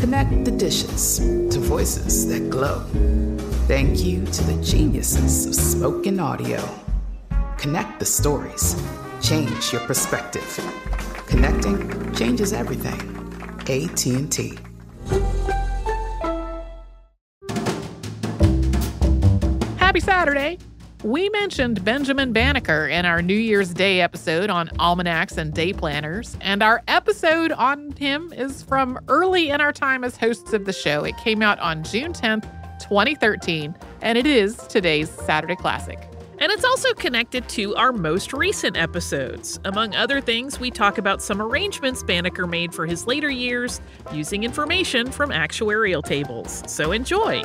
Connect 0.00 0.44
the 0.44 0.52
dishes 0.52 1.18
to 1.18 1.58
voices 1.58 2.28
that 2.28 2.48
glow. 2.50 2.84
Thank 3.66 4.04
you 4.04 4.24
to 4.24 4.44
the 4.44 4.62
geniuses 4.62 5.46
of 5.46 5.54
spoken 5.54 6.20
audio. 6.20 6.62
Connect 7.58 7.98
the 7.98 8.04
stories. 8.06 8.80
Change 9.20 9.72
your 9.72 9.80
perspective. 9.82 10.48
Connecting 11.26 12.14
changes 12.14 12.52
everything. 12.52 13.00
AT&T. 13.68 14.58
Happy 19.78 20.00
Saturday! 20.00 20.58
We 21.04 21.28
mentioned 21.28 21.84
Benjamin 21.84 22.32
Banneker 22.32 22.88
in 22.88 23.06
our 23.06 23.22
New 23.22 23.36
Year's 23.36 23.72
Day 23.72 24.00
episode 24.00 24.50
on 24.50 24.68
almanacs 24.80 25.36
and 25.36 25.54
day 25.54 25.72
planners, 25.72 26.36
and 26.40 26.60
our 26.60 26.82
episode 26.88 27.52
on 27.52 27.92
him 27.92 28.32
is 28.32 28.64
from 28.64 28.98
early 29.06 29.50
in 29.50 29.60
our 29.60 29.72
time 29.72 30.02
as 30.02 30.16
hosts 30.16 30.52
of 30.52 30.64
the 30.64 30.72
show. 30.72 31.04
It 31.04 31.16
came 31.18 31.40
out 31.40 31.60
on 31.60 31.84
June 31.84 32.12
10th, 32.12 32.50
2013, 32.80 33.76
and 34.02 34.18
it 34.18 34.26
is 34.26 34.56
today's 34.56 35.08
Saturday 35.08 35.54
Classic. 35.54 36.00
And 36.40 36.50
it's 36.50 36.64
also 36.64 36.92
connected 36.94 37.48
to 37.50 37.76
our 37.76 37.92
most 37.92 38.32
recent 38.32 38.76
episodes. 38.76 39.60
Among 39.66 39.94
other 39.94 40.20
things, 40.20 40.58
we 40.58 40.72
talk 40.72 40.98
about 40.98 41.22
some 41.22 41.40
arrangements 41.40 42.02
Banneker 42.02 42.48
made 42.48 42.74
for 42.74 42.86
his 42.86 43.06
later 43.06 43.30
years 43.30 43.80
using 44.12 44.42
information 44.42 45.12
from 45.12 45.30
actuarial 45.30 46.02
tables. 46.02 46.64
So 46.66 46.90
enjoy! 46.90 47.44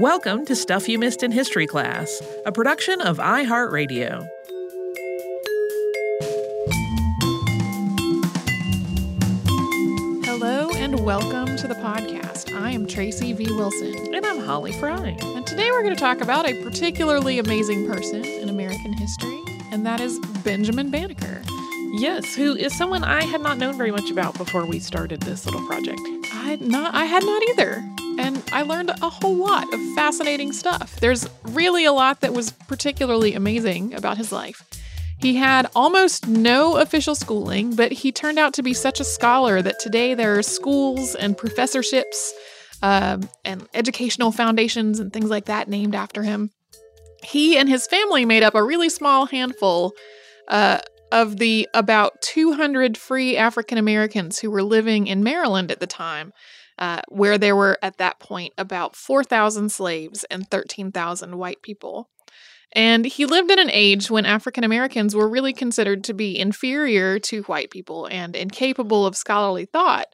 Welcome 0.00 0.44
to 0.46 0.56
Stuff 0.56 0.88
You 0.88 0.98
Missed 0.98 1.22
in 1.22 1.30
History 1.30 1.68
Class, 1.68 2.20
a 2.44 2.50
production 2.50 3.00
of 3.00 3.18
iHeartRadio. 3.18 4.26
Hello 10.24 10.70
and 10.74 10.98
welcome 10.98 11.56
to 11.56 11.68
the 11.68 11.76
podcast. 11.76 12.52
I 12.60 12.72
am 12.72 12.88
Tracy 12.88 13.32
V. 13.34 13.46
Wilson. 13.52 14.12
And 14.12 14.26
I'm 14.26 14.40
Holly 14.40 14.72
Fry. 14.72 15.16
And 15.22 15.46
today 15.46 15.70
we're 15.70 15.84
going 15.84 15.94
to 15.94 16.00
talk 16.00 16.20
about 16.20 16.50
a 16.50 16.60
particularly 16.64 17.38
amazing 17.38 17.86
person 17.86 18.24
in 18.24 18.48
American 18.48 18.94
history, 18.94 19.38
and 19.70 19.86
that 19.86 20.00
is 20.00 20.18
Benjamin 20.42 20.90
Banneker. 20.90 21.40
Yes, 21.92 22.34
who 22.34 22.56
is 22.56 22.76
someone 22.76 23.04
I 23.04 23.22
had 23.22 23.42
not 23.42 23.58
known 23.58 23.78
very 23.78 23.92
much 23.92 24.10
about 24.10 24.36
before 24.36 24.66
we 24.66 24.80
started 24.80 25.20
this 25.20 25.46
little 25.46 25.64
project. 25.68 26.00
I 26.32 26.50
had 26.50 26.62
not 26.62 26.92
I 26.94 27.04
had 27.04 27.22
not 27.22 27.42
either. 27.50 27.84
And 28.18 28.42
I 28.52 28.62
learned 28.62 28.90
a 28.90 29.08
whole 29.08 29.36
lot 29.36 29.72
of 29.72 29.80
fascinating 29.94 30.52
stuff. 30.52 30.96
There's 31.00 31.28
really 31.42 31.84
a 31.84 31.92
lot 31.92 32.20
that 32.20 32.32
was 32.32 32.52
particularly 32.52 33.34
amazing 33.34 33.94
about 33.94 34.16
his 34.16 34.32
life. 34.32 34.62
He 35.18 35.36
had 35.36 35.70
almost 35.74 36.26
no 36.26 36.76
official 36.76 37.14
schooling, 37.14 37.74
but 37.74 37.92
he 37.92 38.12
turned 38.12 38.38
out 38.38 38.52
to 38.54 38.62
be 38.62 38.74
such 38.74 39.00
a 39.00 39.04
scholar 39.04 39.62
that 39.62 39.80
today 39.80 40.14
there 40.14 40.38
are 40.38 40.42
schools 40.42 41.14
and 41.14 41.36
professorships 41.36 42.34
um, 42.82 43.28
and 43.44 43.66
educational 43.72 44.32
foundations 44.32 45.00
and 45.00 45.12
things 45.12 45.30
like 45.30 45.46
that 45.46 45.68
named 45.68 45.94
after 45.94 46.22
him. 46.22 46.50
He 47.22 47.56
and 47.56 47.68
his 47.68 47.86
family 47.86 48.26
made 48.26 48.42
up 48.42 48.54
a 48.54 48.62
really 48.62 48.90
small 48.90 49.24
handful 49.26 49.92
uh, 50.48 50.78
of 51.10 51.38
the 51.38 51.68
about 51.72 52.20
200 52.20 52.98
free 52.98 53.36
African 53.36 53.78
Americans 53.78 54.40
who 54.40 54.50
were 54.50 54.62
living 54.62 55.06
in 55.06 55.24
Maryland 55.24 55.70
at 55.70 55.80
the 55.80 55.86
time, 55.86 56.32
uh, 56.78 57.02
where 57.08 57.38
there 57.38 57.56
were 57.56 57.78
at 57.82 57.98
that 57.98 58.18
point 58.18 58.52
about 58.58 58.96
4,000 58.96 59.70
slaves 59.70 60.24
and 60.30 60.48
13,000 60.48 61.38
white 61.38 61.62
people. 61.62 62.08
And 62.74 63.04
he 63.04 63.24
lived 63.24 63.52
in 63.52 63.60
an 63.60 63.70
age 63.70 64.10
when 64.10 64.26
African 64.26 64.64
Americans 64.64 65.14
were 65.14 65.28
really 65.28 65.52
considered 65.52 66.02
to 66.04 66.14
be 66.14 66.38
inferior 66.38 67.20
to 67.20 67.42
white 67.42 67.70
people 67.70 68.06
and 68.06 68.34
incapable 68.34 69.06
of 69.06 69.16
scholarly 69.16 69.64
thought. 69.64 70.06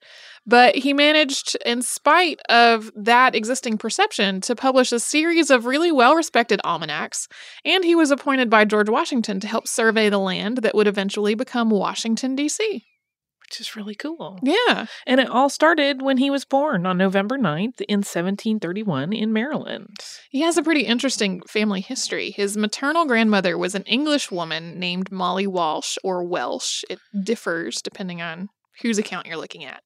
But 0.47 0.75
he 0.75 0.93
managed, 0.93 1.57
in 1.65 1.81
spite 1.81 2.41
of 2.49 2.91
that 2.95 3.35
existing 3.35 3.79
perception, 3.79 4.41
to 4.43 4.55
publish 4.55 4.93
a 4.93 5.01
series 5.01 5.51
of 5.51 5.65
really 5.65 5.93
well 5.93 6.15
respected 6.15 6.61
almanacs. 6.65 7.29
And 7.65 7.85
he 7.85 7.95
was 7.95 8.11
appointed 8.11 8.51
by 8.51 8.65
George 8.67 8.91
Washington 8.91 9.41
to 9.41 9.47
help 9.47 9.67
survey 9.67 10.11
the 10.11 10.19
land 10.19 10.59
that 10.59 10.75
would 10.75 10.87
eventually 10.87 11.35
become 11.35 11.71
Washington, 11.71 12.37
D.C 12.37 12.85
which 13.51 13.61
is 13.61 13.75
really 13.75 13.97
cool. 13.97 14.39
Yeah. 14.45 14.87
And 15.09 15.19
it 15.19 15.29
all 15.29 15.49
started 15.49 16.03
when 16.03 16.19
he 16.19 16.31
was 16.31 16.45
born 16.45 16.87
on 16.87 16.97
November 16.97 17.37
9th 17.37 17.81
in 17.89 17.99
1731 17.99 19.13
in 19.13 19.33
Maryland. 19.33 19.97
He 20.31 20.43
has 20.43 20.57
a 20.57 20.63
pretty 20.63 20.83
interesting 20.83 21.43
family 21.49 21.81
history. 21.81 22.31
His 22.31 22.57
maternal 22.57 23.07
grandmother 23.07 23.59
was 23.59 23.75
an 23.75 23.83
English 23.85 24.31
woman 24.31 24.79
named 24.79 25.11
Molly 25.11 25.49
Walsh 25.49 25.97
or 26.05 26.23
Welsh. 26.23 26.85
It 26.89 27.01
differs 27.25 27.83
depending 27.83 28.23
on 28.23 28.51
whose 28.83 28.99
account 28.99 29.27
you're 29.27 29.37
looking 29.37 29.65
at. 29.65 29.83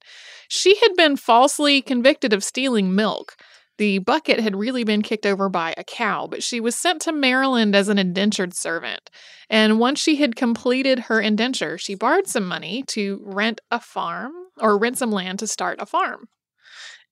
She 0.47 0.77
had 0.83 0.95
been 0.95 1.17
falsely 1.17 1.81
convicted 1.81 2.35
of 2.35 2.45
stealing 2.45 2.95
milk. 2.95 3.35
The 3.79 3.99
bucket 3.99 4.39
had 4.41 4.55
really 4.55 4.85
been 4.85 5.03
kicked 5.03 5.27
over 5.27 5.49
by 5.49 5.75
a 5.77 5.85
cow, 5.85 6.29
but 6.29 6.43
she 6.43 6.61
was 6.61 6.77
sent 6.77 7.03
to 7.03 7.13
Maryland 7.13 7.75
as 7.75 7.89
an 7.89 7.99
indentured 7.99 8.55
servant. 8.55 9.11
And 9.51 9.81
once 9.81 10.01
she 10.01 10.17
had 10.17 10.37
completed 10.37 11.01
her 11.01 11.21
indenture, 11.21 11.77
she 11.77 11.95
borrowed 11.95 12.29
some 12.29 12.47
money 12.47 12.85
to 12.89 13.21
rent 13.25 13.61
a 13.71 13.81
farm 13.81 14.33
or 14.61 14.79
rent 14.79 14.99
some 14.99 15.11
land 15.11 15.41
to 15.41 15.47
start 15.47 15.81
a 15.81 15.87
farm. 15.87 16.29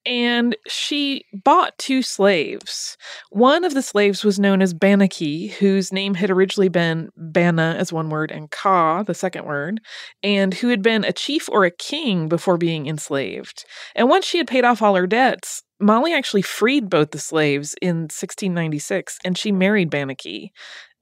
And 0.05 0.57
she 0.67 1.23
bought 1.33 1.77
two 1.77 2.01
slaves. 2.01 2.97
One 3.29 3.63
of 3.63 3.73
the 3.73 3.81
slaves 3.81 4.25
was 4.25 4.37
known 4.37 4.61
as 4.61 4.73
Bannaky, 4.73 5.51
whose 5.53 5.93
name 5.93 6.15
had 6.15 6.29
originally 6.29 6.67
been 6.67 7.09
Banna 7.17 7.75
as 7.75 7.93
one 7.93 8.09
word 8.09 8.29
and 8.29 8.51
Ka, 8.51 9.03
the 9.03 9.13
second 9.13 9.45
word, 9.45 9.79
and 10.21 10.53
who 10.55 10.67
had 10.67 10.81
been 10.81 11.05
a 11.05 11.13
chief 11.13 11.47
or 11.49 11.63
a 11.63 11.71
king 11.71 12.27
before 12.27 12.57
being 12.57 12.87
enslaved. 12.87 13.63
And 13.95 14.09
once 14.09 14.25
she 14.25 14.39
had 14.39 14.47
paid 14.47 14.65
off 14.65 14.81
all 14.81 14.95
her 14.95 15.07
debts, 15.07 15.63
Molly 15.83 16.13
actually 16.13 16.41
freed 16.41 16.89
both 16.89 17.11
the 17.11 17.19
slaves 17.19 17.75
in 17.81 18.03
1696 18.03 19.19
and 19.25 19.37
she 19.37 19.51
married 19.51 19.91
Bannaky. 19.91 20.51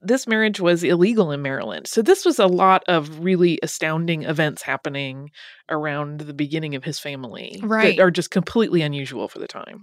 This 0.00 0.26
marriage 0.26 0.58
was 0.58 0.82
illegal 0.82 1.30
in 1.30 1.42
Maryland. 1.42 1.86
So, 1.86 2.02
this 2.02 2.24
was 2.24 2.40
a 2.40 2.46
lot 2.48 2.82
of 2.88 3.20
really 3.20 3.60
astounding 3.62 4.24
events 4.24 4.62
happening 4.62 5.30
around 5.68 6.22
the 6.22 6.34
beginning 6.34 6.74
of 6.74 6.82
his 6.82 6.98
family 6.98 7.60
right. 7.62 7.96
that 7.96 8.02
are 8.02 8.10
just 8.10 8.32
completely 8.32 8.82
unusual 8.82 9.28
for 9.28 9.38
the 9.38 9.46
time. 9.46 9.82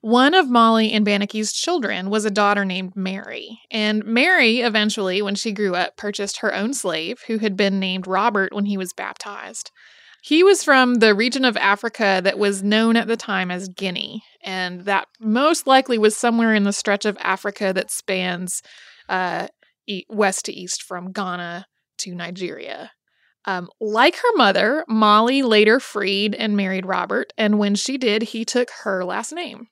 One 0.00 0.34
of 0.34 0.50
Molly 0.50 0.92
and 0.92 1.04
Bannaky's 1.04 1.52
children 1.52 2.10
was 2.10 2.24
a 2.24 2.30
daughter 2.30 2.64
named 2.64 2.94
Mary. 2.94 3.60
And 3.70 4.04
Mary, 4.04 4.60
eventually, 4.60 5.22
when 5.22 5.34
she 5.34 5.52
grew 5.52 5.74
up, 5.74 5.96
purchased 5.96 6.38
her 6.38 6.54
own 6.54 6.74
slave, 6.74 7.22
who 7.26 7.38
had 7.38 7.56
been 7.56 7.80
named 7.80 8.06
Robert 8.06 8.52
when 8.52 8.66
he 8.66 8.76
was 8.76 8.92
baptized. 8.92 9.70
He 10.22 10.42
was 10.42 10.64
from 10.64 10.96
the 10.96 11.14
region 11.14 11.44
of 11.44 11.56
Africa 11.56 12.20
that 12.24 12.38
was 12.38 12.62
known 12.62 12.96
at 12.96 13.06
the 13.06 13.16
time 13.16 13.50
as 13.50 13.68
Guinea, 13.68 14.24
and 14.42 14.80
that 14.80 15.06
most 15.20 15.68
likely 15.68 15.98
was 15.98 16.16
somewhere 16.16 16.52
in 16.52 16.64
the 16.64 16.72
stretch 16.72 17.04
of 17.04 17.16
Africa 17.20 17.72
that 17.72 17.92
spans 17.92 18.60
uh, 19.08 19.46
west 20.08 20.46
to 20.46 20.52
east 20.52 20.82
from 20.82 21.12
Ghana 21.12 21.66
to 21.98 22.14
Nigeria. 22.14 22.90
Um, 23.44 23.68
like 23.80 24.16
her 24.16 24.36
mother, 24.36 24.84
Molly 24.88 25.42
later 25.42 25.78
freed 25.78 26.34
and 26.34 26.56
married 26.56 26.86
Robert, 26.86 27.32
and 27.38 27.58
when 27.60 27.76
she 27.76 27.96
did, 27.96 28.24
he 28.24 28.44
took 28.44 28.70
her 28.82 29.04
last 29.04 29.32
name. 29.32 29.68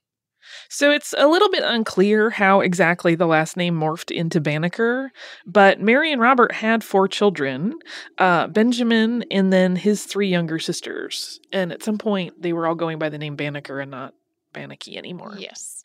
So 0.69 0.91
it's 0.91 1.15
a 1.17 1.29
little 1.29 1.51
bit 1.51 1.62
unclear 1.65 2.31
how 2.31 2.61
exactly 2.61 3.15
the 3.15 3.27
last 3.27 3.56
name 3.56 3.79
morphed 3.79 4.11
into 4.11 4.41
Banneker, 4.41 5.12
but 5.47 5.81
Mary 5.81 6.12
and 6.12 6.21
Robert 6.21 6.53
had 6.53 6.85
four 6.85 7.09
children 7.09 7.75
uh, 8.19 8.47
Benjamin 8.49 9.25
and 9.31 9.53
then 9.53 9.77
his 9.77 10.05
three 10.05 10.29
younger 10.29 10.59
sisters. 10.59 11.41
And 11.53 11.73
at 11.73 11.83
some 11.83 11.99
point, 11.99 12.41
they 12.41 12.53
were 12.53 12.67
all 12.67 12.75
going 12.75 12.99
by 12.99 13.09
the 13.09 13.19
name 13.19 13.37
Banneker 13.37 13.81
and 13.81 13.91
not 13.91 14.15
Bannaky 14.53 14.97
anymore. 14.97 15.35
Yes. 15.39 15.85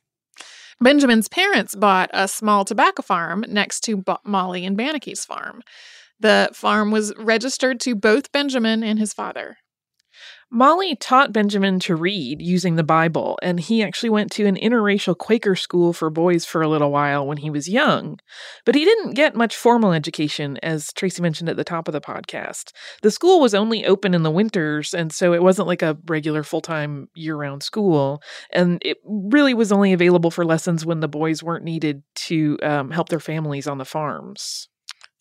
Benjamin's 0.81 1.27
parents 1.27 1.75
bought 1.75 2.09
a 2.13 2.27
small 2.27 2.63
tobacco 2.63 3.01
farm 3.01 3.43
next 3.49 3.81
to 3.81 3.97
Bo- 3.97 4.19
Molly 4.23 4.65
and 4.65 4.77
Bannaky's 4.77 5.25
farm. 5.25 5.61
The 6.19 6.49
farm 6.53 6.91
was 6.91 7.13
registered 7.17 7.79
to 7.81 7.95
both 7.95 8.31
Benjamin 8.31 8.83
and 8.83 8.99
his 8.99 9.13
father. 9.13 9.57
Molly 10.51 10.95
taught 10.95 11.31
Benjamin 11.31 11.79
to 11.81 11.95
read 11.95 12.41
using 12.41 12.75
the 12.75 12.83
Bible, 12.83 13.37
and 13.43 13.59
he 13.59 13.83
actually 13.83 14.09
went 14.09 14.31
to 14.31 14.47
an 14.47 14.55
interracial 14.55 15.15
Quaker 15.15 15.55
school 15.55 15.93
for 15.93 16.09
boys 16.09 16.43
for 16.43 16.63
a 16.63 16.67
little 16.67 16.91
while 16.91 17.27
when 17.27 17.37
he 17.37 17.51
was 17.51 17.69
young. 17.69 18.19
But 18.65 18.73
he 18.73 18.83
didn't 18.83 19.13
get 19.13 19.35
much 19.35 19.55
formal 19.55 19.93
education, 19.93 20.57
as 20.63 20.91
Tracy 20.93 21.21
mentioned 21.21 21.49
at 21.49 21.55
the 21.55 21.63
top 21.63 21.87
of 21.87 21.91
the 21.91 22.01
podcast. 22.01 22.71
The 23.03 23.11
school 23.11 23.39
was 23.39 23.53
only 23.53 23.85
open 23.85 24.15
in 24.15 24.23
the 24.23 24.31
winters, 24.31 24.95
and 24.95 25.13
so 25.13 25.33
it 25.33 25.43
wasn't 25.43 25.67
like 25.67 25.83
a 25.83 25.97
regular 26.07 26.41
full 26.41 26.61
time 26.61 27.09
year 27.13 27.35
round 27.35 27.61
school. 27.61 28.23
And 28.51 28.81
it 28.83 28.97
really 29.05 29.53
was 29.53 29.71
only 29.71 29.93
available 29.93 30.31
for 30.31 30.45
lessons 30.45 30.83
when 30.83 30.99
the 30.99 31.07
boys 31.07 31.43
weren't 31.43 31.63
needed 31.63 32.01
to 32.15 32.57
um, 32.63 32.89
help 32.89 33.09
their 33.09 33.19
families 33.19 33.67
on 33.67 33.77
the 33.77 33.85
farms. 33.85 34.67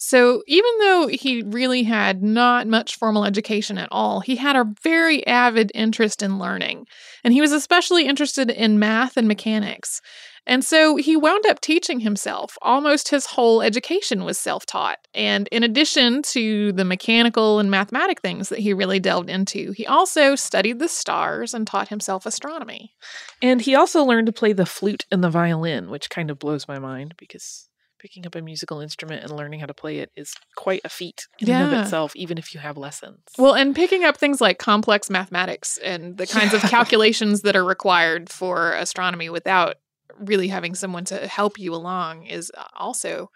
So, 0.01 0.45
even 0.47 0.71
though 0.79 1.09
he 1.09 1.43
really 1.43 1.83
had 1.83 2.23
not 2.23 2.69
much 2.69 2.95
formal 2.95 3.25
education 3.25 3.79
at 3.79 3.89
all, 3.91 4.21
he 4.21 4.37
had 4.37 4.55
a 4.55 4.73
very 4.81 5.27
avid 5.27 5.73
interest 5.75 6.23
in 6.23 6.39
learning. 6.39 6.87
And 7.25 7.35
he 7.35 7.41
was 7.41 7.51
especially 7.51 8.07
interested 8.07 8.49
in 8.49 8.79
math 8.79 9.17
and 9.17 9.27
mechanics. 9.27 10.01
And 10.47 10.65
so 10.65 10.97
he 10.97 11.15
wound 11.15 11.45
up 11.47 11.61
teaching 11.61 12.01
himself. 12.01 12.57
Almost 12.63 13.11
his 13.11 13.27
whole 13.27 13.61
education 13.61 14.25
was 14.25 14.39
self 14.39 14.65
taught. 14.65 14.99
And 15.15 15.47
in 15.49 15.63
addition 15.63 16.23
to 16.23 16.73
the 16.73 16.87
mechanical 16.87 17.59
and 17.59 17.71
mathematic 17.71 18.23
things 18.23 18.49
that 18.49 18.61
he 18.61 18.73
really 18.73 19.01
delved 19.01 19.29
into, 19.29 19.73
he 19.73 19.87
also 19.87 20.37
studied 20.37 20.79
the 20.79 20.89
stars 20.89 21.53
and 21.53 21.67
taught 21.67 21.89
himself 21.89 22.25
astronomy. 22.25 22.95
And 23.43 23.61
he 23.61 23.75
also 23.75 24.05
learned 24.05 24.27
to 24.27 24.33
play 24.33 24.55
the 24.55 24.65
flute 24.65 25.05
and 25.11 25.23
the 25.23 25.29
violin, 25.29 25.91
which 25.91 26.09
kind 26.09 26.31
of 26.31 26.39
blows 26.39 26.67
my 26.67 26.79
mind 26.79 27.15
because 27.19 27.69
picking 27.99 28.27
up 28.27 28.35
a 28.35 28.43
musical 28.43 28.81
instrument 28.81 29.23
and 29.23 29.33
learning 29.33 29.61
how 29.61 29.67
to 29.67 29.75
play 29.75 29.99
it 29.99 30.11
is 30.17 30.35
quite 30.57 30.81
a 30.85 30.89
feat 30.89 31.27
in 31.39 31.51
and 31.51 31.73
of 31.73 31.81
itself, 31.81 32.15
even 32.17 32.39
if 32.39 32.55
you 32.55 32.61
have 32.61 32.77
lessons. 32.77 33.21
Well, 33.37 33.55
and 33.55 33.75
picking 33.75 34.05
up 34.05 34.17
things 34.17 34.41
like 34.41 34.59
complex 34.59 35.11
mathematics 35.11 35.79
and 35.79 36.17
the 36.17 36.27
kinds 36.27 36.55
of 36.55 36.61
calculations 36.71 37.43
that 37.43 37.57
are 37.57 37.65
required 37.65 38.31
for 38.31 38.73
astronomy 38.73 39.29
without 39.29 39.77
really 40.19 40.49
having 40.49 40.75
someone 40.75 41.05
to 41.07 41.27
help 41.27 41.59
you 41.59 41.75
along 41.75 42.27
is 42.27 42.51
uh, 42.57 42.65
also 42.75 43.31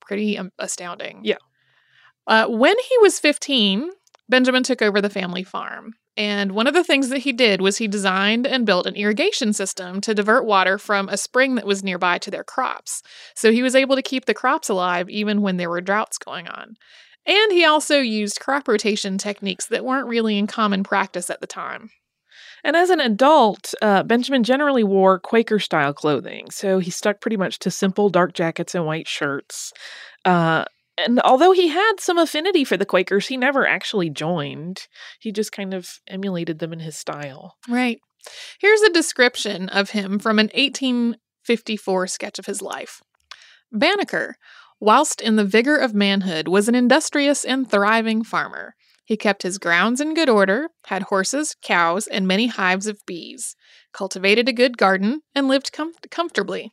pretty 0.00 0.38
um, 0.38 0.52
astounding. 0.58 1.20
Yeah. 1.24 1.36
Uh, 2.26 2.46
when 2.46 2.76
he 2.78 2.98
was 2.98 3.18
15, 3.18 3.90
Benjamin 4.28 4.62
took 4.62 4.82
over 4.82 5.00
the 5.00 5.10
family 5.10 5.44
farm. 5.44 5.94
And 6.16 6.52
one 6.52 6.66
of 6.66 6.74
the 6.74 6.84
things 6.84 7.10
that 7.10 7.18
he 7.18 7.32
did 7.32 7.60
was 7.60 7.76
he 7.76 7.88
designed 7.88 8.46
and 8.46 8.64
built 8.64 8.86
an 8.86 8.96
irrigation 8.96 9.52
system 9.52 10.00
to 10.00 10.14
divert 10.14 10.46
water 10.46 10.78
from 10.78 11.08
a 11.08 11.16
spring 11.16 11.56
that 11.56 11.66
was 11.66 11.84
nearby 11.84 12.18
to 12.18 12.30
their 12.30 12.44
crops. 12.44 13.02
So 13.34 13.52
he 13.52 13.62
was 13.62 13.74
able 13.74 13.96
to 13.96 14.02
keep 14.02 14.24
the 14.24 14.34
crops 14.34 14.68
alive 14.68 15.10
even 15.10 15.42
when 15.42 15.58
there 15.58 15.70
were 15.70 15.80
droughts 15.80 16.16
going 16.16 16.48
on. 16.48 16.76
And 17.26 17.52
he 17.52 17.64
also 17.64 17.98
used 17.98 18.40
crop 18.40 18.68
rotation 18.68 19.18
techniques 19.18 19.66
that 19.66 19.84
weren't 19.84 20.06
really 20.06 20.38
in 20.38 20.46
common 20.46 20.84
practice 20.84 21.28
at 21.28 21.40
the 21.40 21.46
time. 21.46 21.90
And 22.64 22.76
as 22.76 22.90
an 22.90 23.00
adult, 23.00 23.74
uh, 23.82 24.02
Benjamin 24.02 24.42
generally 24.42 24.84
wore 24.84 25.18
Quaker 25.18 25.58
style 25.58 25.92
clothing, 25.92 26.50
so 26.50 26.78
he 26.78 26.90
stuck 26.90 27.20
pretty 27.20 27.36
much 27.36 27.58
to 27.60 27.70
simple 27.70 28.08
dark 28.08 28.32
jackets 28.32 28.74
and 28.74 28.86
white 28.86 29.06
shirts. 29.06 29.72
Uh, 30.24 30.64
and 30.98 31.20
although 31.20 31.52
he 31.52 31.68
had 31.68 31.94
some 32.00 32.18
affinity 32.18 32.64
for 32.64 32.76
the 32.76 32.86
Quakers, 32.86 33.28
he 33.28 33.36
never 33.36 33.66
actually 33.66 34.10
joined. 34.10 34.86
He 35.20 35.32
just 35.32 35.52
kind 35.52 35.74
of 35.74 36.00
emulated 36.08 36.58
them 36.58 36.72
in 36.72 36.80
his 36.80 36.96
style. 36.96 37.56
Right. 37.68 37.98
Here's 38.58 38.82
a 38.82 38.92
description 38.92 39.68
of 39.68 39.90
him 39.90 40.18
from 40.18 40.38
an 40.38 40.50
1854 40.54 42.06
sketch 42.06 42.38
of 42.38 42.46
his 42.46 42.62
life. 42.62 43.02
Banneker, 43.72 44.36
whilst 44.80 45.20
in 45.20 45.36
the 45.36 45.44
vigor 45.44 45.76
of 45.76 45.94
manhood, 45.94 46.48
was 46.48 46.68
an 46.68 46.74
industrious 46.74 47.44
and 47.44 47.70
thriving 47.70 48.24
farmer. 48.24 48.74
He 49.04 49.16
kept 49.16 49.44
his 49.44 49.58
grounds 49.58 50.00
in 50.00 50.14
good 50.14 50.28
order, 50.28 50.70
had 50.86 51.04
horses, 51.04 51.54
cows, 51.62 52.08
and 52.08 52.26
many 52.26 52.48
hives 52.48 52.88
of 52.88 53.06
bees, 53.06 53.54
cultivated 53.92 54.48
a 54.48 54.52
good 54.52 54.76
garden, 54.76 55.22
and 55.32 55.46
lived 55.46 55.72
com- 55.72 55.92
comfortably. 56.10 56.72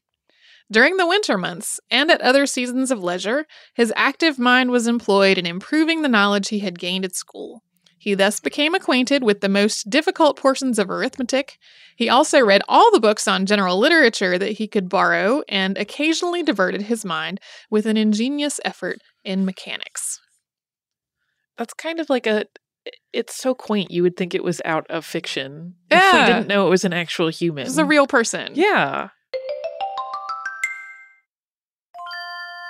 During 0.73 0.97
the 0.97 1.05
winter 1.05 1.37
months, 1.37 1.79
and 1.91 2.09
at 2.09 2.19
other 2.21 2.47
seasons 2.47 2.89
of 2.89 3.03
leisure, 3.03 3.45
his 3.75 3.93
active 3.95 4.39
mind 4.39 4.71
was 4.71 4.87
employed 4.87 5.37
in 5.37 5.45
improving 5.45 6.01
the 6.01 6.09
knowledge 6.09 6.49
he 6.49 6.59
had 6.59 6.79
gained 6.79 7.05
at 7.05 7.15
school. 7.15 7.61
He 7.99 8.15
thus 8.15 8.39
became 8.39 8.73
acquainted 8.73 9.23
with 9.23 9.41
the 9.41 9.49
most 9.49 9.91
difficult 9.91 10.35
portions 10.35 10.79
of 10.79 10.89
arithmetic. 10.89 11.59
He 11.95 12.09
also 12.09 12.43
read 12.43 12.63
all 12.67 12.91
the 12.91 12.99
books 12.99 13.27
on 13.27 13.45
general 13.45 13.77
literature 13.77 14.39
that 14.39 14.53
he 14.53 14.67
could 14.67 14.89
borrow 14.89 15.43
and 15.47 15.77
occasionally 15.77 16.41
diverted 16.41 16.81
his 16.81 17.05
mind 17.05 17.39
with 17.69 17.85
an 17.85 17.95
ingenious 17.95 18.59
effort 18.65 18.97
in 19.23 19.45
mechanics. 19.45 20.19
That's 21.55 21.75
kind 21.75 21.99
of 21.99 22.09
like 22.09 22.25
a. 22.25 22.45
It's 23.13 23.35
so 23.35 23.53
quaint. 23.53 23.91
You 23.91 24.01
would 24.01 24.17
think 24.17 24.33
it 24.33 24.43
was 24.43 24.59
out 24.65 24.87
of 24.89 25.05
fiction. 25.05 25.75
Yeah. 25.91 25.99
If 26.07 26.13
we 26.13 26.33
didn't 26.33 26.47
know 26.47 26.65
it 26.65 26.71
was 26.71 26.83
an 26.83 26.93
actual 26.93 27.29
human. 27.29 27.65
This 27.65 27.73
is 27.73 27.77
a 27.77 27.85
real 27.85 28.07
person. 28.07 28.53
Yeah. 28.55 29.09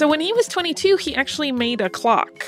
So 0.00 0.08
when 0.08 0.20
he 0.20 0.32
was 0.32 0.48
22, 0.48 0.96
he 0.96 1.14
actually 1.14 1.52
made 1.52 1.82
a 1.82 1.90
clock. 1.90 2.46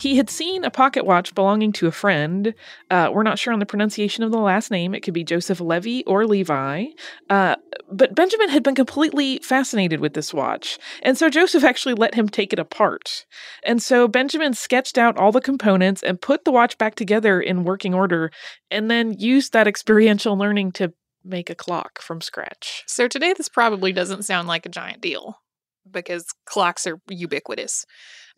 He 0.00 0.16
had 0.16 0.30
seen 0.30 0.64
a 0.64 0.70
pocket 0.70 1.04
watch 1.04 1.34
belonging 1.34 1.72
to 1.72 1.86
a 1.86 1.92
friend. 1.92 2.54
Uh, 2.90 3.10
we're 3.12 3.22
not 3.22 3.38
sure 3.38 3.52
on 3.52 3.58
the 3.58 3.66
pronunciation 3.66 4.24
of 4.24 4.30
the 4.30 4.38
last 4.38 4.70
name. 4.70 4.94
It 4.94 5.02
could 5.02 5.12
be 5.12 5.22
Joseph 5.22 5.60
Levy 5.60 6.04
or 6.04 6.26
Levi. 6.26 6.86
Uh, 7.28 7.56
but 7.92 8.14
Benjamin 8.14 8.48
had 8.48 8.62
been 8.62 8.74
completely 8.74 9.40
fascinated 9.42 10.00
with 10.00 10.14
this 10.14 10.32
watch. 10.32 10.78
And 11.02 11.18
so 11.18 11.28
Joseph 11.28 11.64
actually 11.64 11.92
let 11.92 12.14
him 12.14 12.30
take 12.30 12.54
it 12.54 12.58
apart. 12.58 13.26
And 13.62 13.82
so 13.82 14.08
Benjamin 14.08 14.54
sketched 14.54 14.96
out 14.96 15.18
all 15.18 15.32
the 15.32 15.42
components 15.42 16.02
and 16.02 16.18
put 16.18 16.46
the 16.46 16.50
watch 16.50 16.78
back 16.78 16.94
together 16.94 17.42
in 17.42 17.64
working 17.64 17.92
order, 17.92 18.30
and 18.70 18.90
then 18.90 19.12
used 19.18 19.52
that 19.52 19.68
experiential 19.68 20.34
learning 20.38 20.72
to 20.72 20.94
make 21.22 21.50
a 21.50 21.54
clock 21.54 22.00
from 22.00 22.22
scratch. 22.22 22.84
So 22.86 23.06
today, 23.06 23.34
this 23.36 23.50
probably 23.50 23.92
doesn't 23.92 24.22
sound 24.22 24.48
like 24.48 24.64
a 24.64 24.70
giant 24.70 25.02
deal 25.02 25.42
because 25.90 26.26
clocks 26.44 26.86
are 26.86 26.98
ubiquitous. 27.08 27.84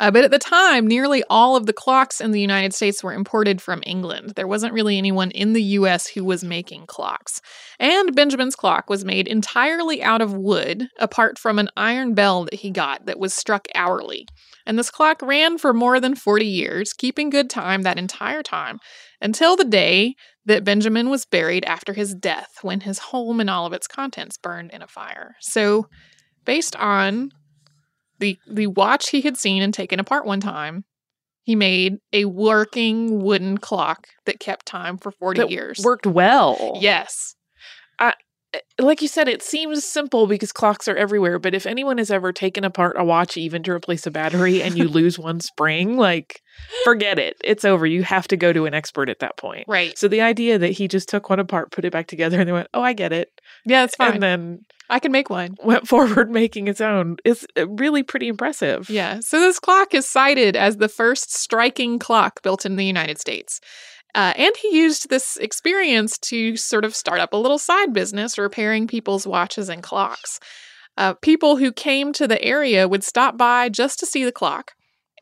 Uh, 0.01 0.11
but 0.13 0.23
at 0.23 0.31
the 0.31 0.39
time, 0.39 0.87
nearly 0.87 1.25
all 1.29 1.57
of 1.57 1.67
the 1.67 1.73
clocks 1.73 2.21
in 2.21 2.31
the 2.31 2.41
United 2.41 2.73
States 2.73 3.03
were 3.03 3.13
imported 3.13 3.61
from 3.61 3.83
England. 3.85 4.35
There 4.37 4.47
wasn't 4.47 4.73
really 4.73 4.97
anyone 4.97 5.33
in 5.33 5.55
the 5.55 5.63
US 5.63 6.07
who 6.07 6.25
was 6.25 6.45
making 6.45 6.87
clocks. 6.87 7.41
And 7.81 8.15
Benjamin's 8.15 8.55
clock 8.55 8.89
was 8.89 9.05
made 9.05 9.27
entirely 9.27 10.01
out 10.03 10.21
of 10.21 10.35
wood, 10.35 10.87
apart 11.01 11.37
from 11.37 11.59
an 11.59 11.69
iron 11.77 12.15
bell 12.15 12.45
that 12.45 12.55
he 12.55 12.71
got 12.71 13.07
that 13.07 13.19
was 13.19 13.35
struck 13.35 13.67
hourly. 13.75 14.27
And 14.65 14.79
this 14.79 14.91
clock 14.91 15.21
ran 15.21 15.59
for 15.59 15.73
more 15.73 15.99
than 15.99 16.15
40 16.15 16.47
years, 16.47 16.93
keeping 16.93 17.31
good 17.31 17.51
time 17.51 17.83
that 17.83 17.99
entire 17.99 18.43
time, 18.43 18.79
until 19.21 19.57
the 19.57 19.65
day 19.65 20.15
that 20.45 20.65
Benjamin 20.65 21.11
was 21.11 21.27
buried 21.27 21.65
after 21.65 21.93
his 21.93 22.15
death, 22.15 22.59
when 22.63 22.81
his 22.81 22.99
home 22.99 23.41
and 23.41 23.51
all 23.51 23.67
of 23.67 23.73
its 23.73 23.87
contents 23.87 24.39
burned 24.39 24.71
in 24.71 24.83
a 24.83 24.87
fire. 24.87 25.35
So, 25.41 25.87
based 26.49 26.75
on 26.77 27.31
the 28.21 28.39
the 28.49 28.67
watch 28.69 29.11
he 29.11 29.21
had 29.21 29.37
seen 29.37 29.63
and 29.63 29.75
taken 29.75 30.01
apart 30.01 30.25
one 30.25 30.41
time. 30.41 30.85
He 31.43 31.55
made 31.55 31.99
a 32.13 32.25
working 32.25 33.23
wooden 33.23 33.59
clock 33.59 34.09
that 34.25 34.41
kept 34.41 34.67
time 34.67 34.99
for 34.99 35.13
40 35.13 35.41
That 35.41 35.51
years. 35.51 35.81
Worked 35.85 36.07
well. 36.07 36.79
Yes. 36.81 37.37
Like 38.79 39.03
you 39.03 39.09
said, 39.09 39.29
it 39.29 39.43
seems 39.43 39.85
simple 39.85 40.27
because 40.27 40.53
clocks 40.53 40.89
are 40.89 40.97
everywhere. 40.97 41.39
But 41.39 41.55
if 41.55 41.67
anyone 41.67 41.99
has 41.99 42.11
ever 42.11 42.33
taken 42.33 42.65
apart 42.65 42.97
a 42.99 43.05
watch 43.05 43.37
even 43.37 43.63
to 43.65 43.73
replace 43.73 44.07
a 44.07 44.11
battery 44.11 44.63
and 44.63 44.77
you 44.77 44.89
lose 44.89 45.19
one 45.19 45.41
spring, 45.41 45.97
like 45.97 46.41
forget 46.85 47.19
it. 47.19 47.37
It's 47.45 47.65
over. 47.65 47.87
You 47.87 48.03
have 48.05 48.27
to 48.29 48.37
go 48.37 48.53
to 48.53 48.67
an 48.67 48.75
expert 48.75 49.09
at 49.09 49.19
that 49.19 49.37
point. 49.37 49.65
Right. 49.69 49.97
So 49.99 50.09
the 50.09 50.21
idea 50.23 50.59
that 50.59 50.71
he 50.71 50.89
just 50.89 51.09
took 51.09 51.29
one 51.29 51.41
apart, 51.41 51.73
put 51.73 51.85
it 51.85 51.93
back 51.93 52.07
together, 52.07 52.39
and 52.41 52.49
then 52.49 52.55
went, 52.55 52.69
"Oh, 52.73 52.83
I 52.83 52.95
get 52.95 53.13
it," 53.13 53.31
Yeah, 53.67 53.85
it's 53.85 53.97
fine. 53.97 54.15
and 54.15 54.23
then 54.23 54.65
I 54.89 54.99
can 54.99 55.13
make 55.13 55.29
one. 55.29 55.57
went 55.63 55.87
forward 55.93 56.31
making 56.31 56.69
its 56.69 56.81
own 56.81 57.17
is 57.25 57.47
uh, 57.57 57.69
really 57.69 58.03
pretty 58.03 58.29
impressive. 58.29 58.89
Yeah. 58.89 59.21
So 59.21 59.41
this 59.41 59.59
clock 59.59 59.93
is 59.93 60.09
cited 60.09 60.57
as 60.57 60.79
the 60.79 60.89
first 60.89 61.37
striking 61.37 61.99
clock 61.99 62.43
built 62.43 62.65
in 62.65 62.77
the 62.77 62.87
United 62.87 63.19
States. 63.21 63.61
Uh, 64.15 64.33
and 64.37 64.57
he 64.57 64.77
used 64.77 65.11
this 65.11 65.37
experience 65.37 66.19
to 66.19 66.57
sort 66.57 66.85
of 66.85 66.97
start 66.97 67.21
up 67.21 67.33
a 67.33 67.37
little 67.37 67.59
side 67.59 67.93
business 67.93 68.39
repairing 68.39 68.87
people's 68.87 69.27
watches 69.27 69.69
and 69.69 69.83
clocks. 69.83 70.41
Uh, 70.97 71.15
people 71.15 71.57
who 71.57 71.71
came 71.71 72.13
to 72.13 72.27
the 72.27 72.43
area 72.43 72.89
would 72.89 73.05
stop 73.05 73.37
by 73.37 73.69
just 73.69 73.99
to 73.99 74.07
see 74.07 74.25
the 74.25 74.33
clock 74.33 74.73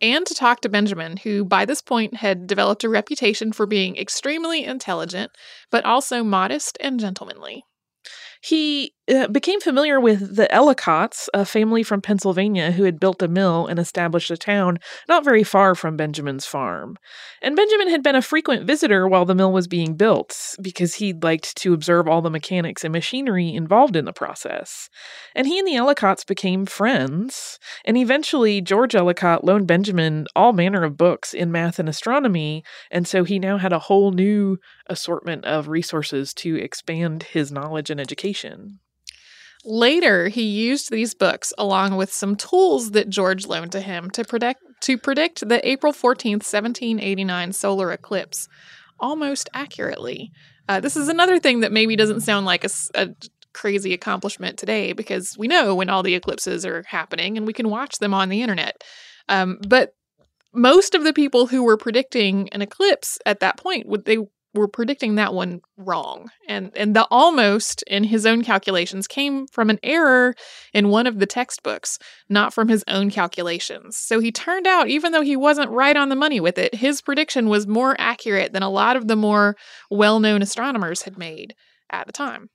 and 0.01 0.27
to 0.27 0.35
talk 0.35 0.61
to 0.61 0.69
Benjamin, 0.69 1.19
who 1.19 1.45
by 1.45 1.65
this 1.65 1.83
point 1.83 2.17
had 2.17 2.47
developed 2.47 2.85
a 2.85 2.89
reputation 2.89 3.53
for 3.53 3.67
being 3.67 3.97
extremely 3.97 4.65
intelligent, 4.65 5.33
but 5.71 5.85
also 5.85 6.23
modest 6.23 6.79
and 6.81 7.01
gentlemanly. 7.01 7.65
He 8.43 8.93
uh, 9.09 9.29
became 9.29 9.61
familiar 9.61 10.01
with 10.01 10.37
the 10.37 10.49
Ellicotts, 10.53 11.29
a 11.33 11.45
family 11.45 11.83
from 11.83 12.01
Pennsylvania 12.01 12.73
who 12.73 12.85
had 12.85 12.99
built 12.99 13.23
a 13.23 13.29
mill 13.29 13.67
and 13.67 13.79
established 13.79 14.31
a 14.31 14.37
town 14.37 14.79
not 15.09 15.25
very 15.25 15.45
far 15.45 15.75
from 15.75 15.97
Benjamin's 15.97 16.47
farm. 16.47 16.97
And 17.41 17.57
Benjamin 17.57 17.89
had 17.89 18.03
been 18.03 18.17
a 18.17 18.23
frequent 18.23 18.67
visitor 18.67 19.07
while 19.07 19.25
the 19.25 19.35
mill 19.35 19.53
was 19.53 19.69
being 19.69 19.95
built 19.95 20.57
because 20.61 20.95
he 20.95 21.13
liked 21.13 21.57
to 21.59 21.73
observe 21.73 22.09
all 22.09 22.23
the 22.23 22.31
mechanics 22.31 22.85
and 22.85 22.93
machinery 22.93 23.55
involved 23.55 23.97
in 23.97 24.05
the 24.05 24.13
process. 24.13 24.89
And 25.35 25.47
he 25.47 25.59
and 25.59 25.69
the 25.69 25.77
Ellicotts 25.77 26.25
became 26.27 26.67
friends. 26.67 27.59
And 27.85 27.97
eventually, 27.97 28.61
George 28.61 28.95
Ellicott 28.95 29.45
loaned 29.45 29.67
Benjamin 29.67 30.27
all 30.35 30.53
manner 30.53 30.83
of 30.83 30.97
books 30.97 31.33
in 31.33 31.53
math 31.53 31.79
and 31.79 31.89
astronomy. 31.89 32.65
And 32.91 33.07
so 33.07 33.25
he 33.25 33.39
now 33.39 33.59
had 33.59 33.73
a 33.73 33.79
whole 33.79 34.11
new 34.11 34.59
assortment 34.89 35.45
of 35.45 35.69
resources 35.69 36.35
to 36.35 36.57
expand 36.57 37.25
his 37.25 37.53
knowledge 37.53 37.91
and 37.91 38.01
education. 38.01 38.81
Later, 39.67 40.29
he 40.29 40.43
used 40.43 40.91
these 40.91 41.13
books 41.13 41.53
along 41.59 41.97
with 41.97 42.13
some 42.13 42.37
tools 42.37 42.93
that 42.93 43.09
George 43.11 43.47
loaned 43.47 43.73
to 43.73 43.81
him 43.81 44.11
to 44.13 44.25
predict 44.25 44.63
to 44.83 44.97
predict 44.97 45.49
the 45.49 45.67
April 45.69 45.93
14th, 45.93 46.45
1789 46.45 47.53
solar 47.53 47.91
eclipse 47.91 48.47
almost 49.01 49.49
accurately. 49.55 50.31
Uh, 50.69 50.81
this 50.81 50.97
is 50.97 51.09
another 51.09 51.39
thing 51.41 51.61
that 51.61 51.73
maybe 51.73 51.97
doesn't 51.97 52.21
sound 52.21 52.47
like 52.47 52.65
a 52.65 53.15
crazy 53.53 53.95
accomplishment 53.95 54.59
today 54.59 54.93
because 54.93 55.37
we 55.39 55.49
know 55.49 55.75
when 55.75 55.89
all 55.89 56.03
the 56.03 56.15
eclipses 56.15 56.67
are 56.67 56.85
happening 56.87 57.37
and 57.37 57.47
we 57.47 57.53
can 57.53 57.71
watch 57.71 57.99
them 57.99 58.15
on 58.15 58.29
the 58.29 58.43
internet. 58.43 58.85
Um, 59.29 59.59
but 59.67 59.95
most 60.53 60.95
of 60.95 61.05
the 61.05 61.13
people 61.13 61.47
who 61.47 61.63
were 61.63 61.77
predicting 61.77 62.49
an 62.51 62.63
eclipse 62.63 63.19
at 63.27 63.41
that 63.41 63.57
point 63.57 63.87
would 63.87 64.05
they 64.05 64.19
were 64.57 64.69
predicting 64.69 65.15
that 65.15 65.35
one 65.35 65.61
wrong. 65.77 66.31
And 66.49 66.73
and 66.77 66.97
the 66.97 67.07
almost 67.11 67.83
in 67.87 68.05
his 68.05 68.27
own 68.27 68.43
calculations 68.43 69.07
came 69.07 69.47
from 69.47 69.71
an 69.71 69.79
error 69.83 70.35
in 70.73 70.89
one 70.89 71.07
of 71.07 71.19
the 71.19 71.27
textbooks, 71.27 71.99
not 72.29 72.55
from 72.55 72.69
his 72.69 72.85
own 72.89 73.11
calculations. 73.11 73.97
So 73.97 74.19
he 74.19 74.33
turned 74.33 74.67
out 74.67 74.89
even 74.89 75.13
though 75.13 75.23
he 75.23 75.37
wasn't 75.37 75.71
right 75.71 75.97
on 75.97 76.09
the 76.09 76.17
money 76.17 76.41
with 76.41 76.59
it, 76.59 76.75
his 76.75 77.03
prediction 77.03 77.49
was 77.49 77.67
more 77.67 77.95
accurate 77.99 78.53
than 78.53 78.63
a 78.63 78.71
lot 78.71 78.97
of 78.97 79.09
the 79.09 79.17
more 79.17 79.57
well-known 79.91 80.43
astronomers 80.43 81.03
had 81.03 81.19
made 81.19 81.55
at 81.91 82.07
the 82.07 82.13
time. 82.13 82.49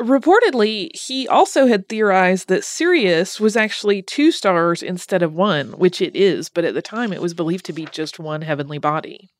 Reportedly, 0.00 0.94
he 0.94 1.26
also 1.26 1.66
had 1.66 1.88
theorized 1.88 2.48
that 2.48 2.64
Sirius 2.64 3.40
was 3.40 3.56
actually 3.56 4.02
two 4.02 4.30
stars 4.30 4.82
instead 4.82 5.22
of 5.22 5.32
one, 5.32 5.68
which 5.78 6.02
it 6.02 6.14
is, 6.14 6.50
but 6.50 6.66
at 6.66 6.74
the 6.74 6.82
time 6.82 7.14
it 7.14 7.22
was 7.22 7.32
believed 7.32 7.64
to 7.66 7.72
be 7.72 7.86
just 7.86 8.18
one 8.18 8.42
heavenly 8.42 8.76
body. 8.76 9.30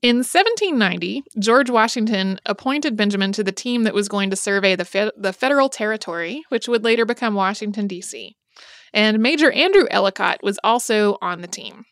In 0.00 0.18
1790, 0.18 1.24
George 1.40 1.70
Washington 1.70 2.38
appointed 2.46 2.96
Benjamin 2.96 3.32
to 3.32 3.42
the 3.42 3.50
team 3.50 3.82
that 3.82 3.94
was 3.94 4.08
going 4.08 4.30
to 4.30 4.36
survey 4.36 4.76
the, 4.76 4.84
fe- 4.84 5.10
the 5.16 5.32
federal 5.32 5.68
territory, 5.68 6.44
which 6.50 6.68
would 6.68 6.84
later 6.84 7.04
become 7.04 7.34
Washington, 7.34 7.88
D.C. 7.88 8.36
And 8.94 9.18
Major 9.18 9.50
Andrew 9.50 9.86
Ellicott 9.90 10.38
was 10.40 10.58
also 10.62 11.18
on 11.20 11.40
the 11.40 11.48
team. 11.48 11.84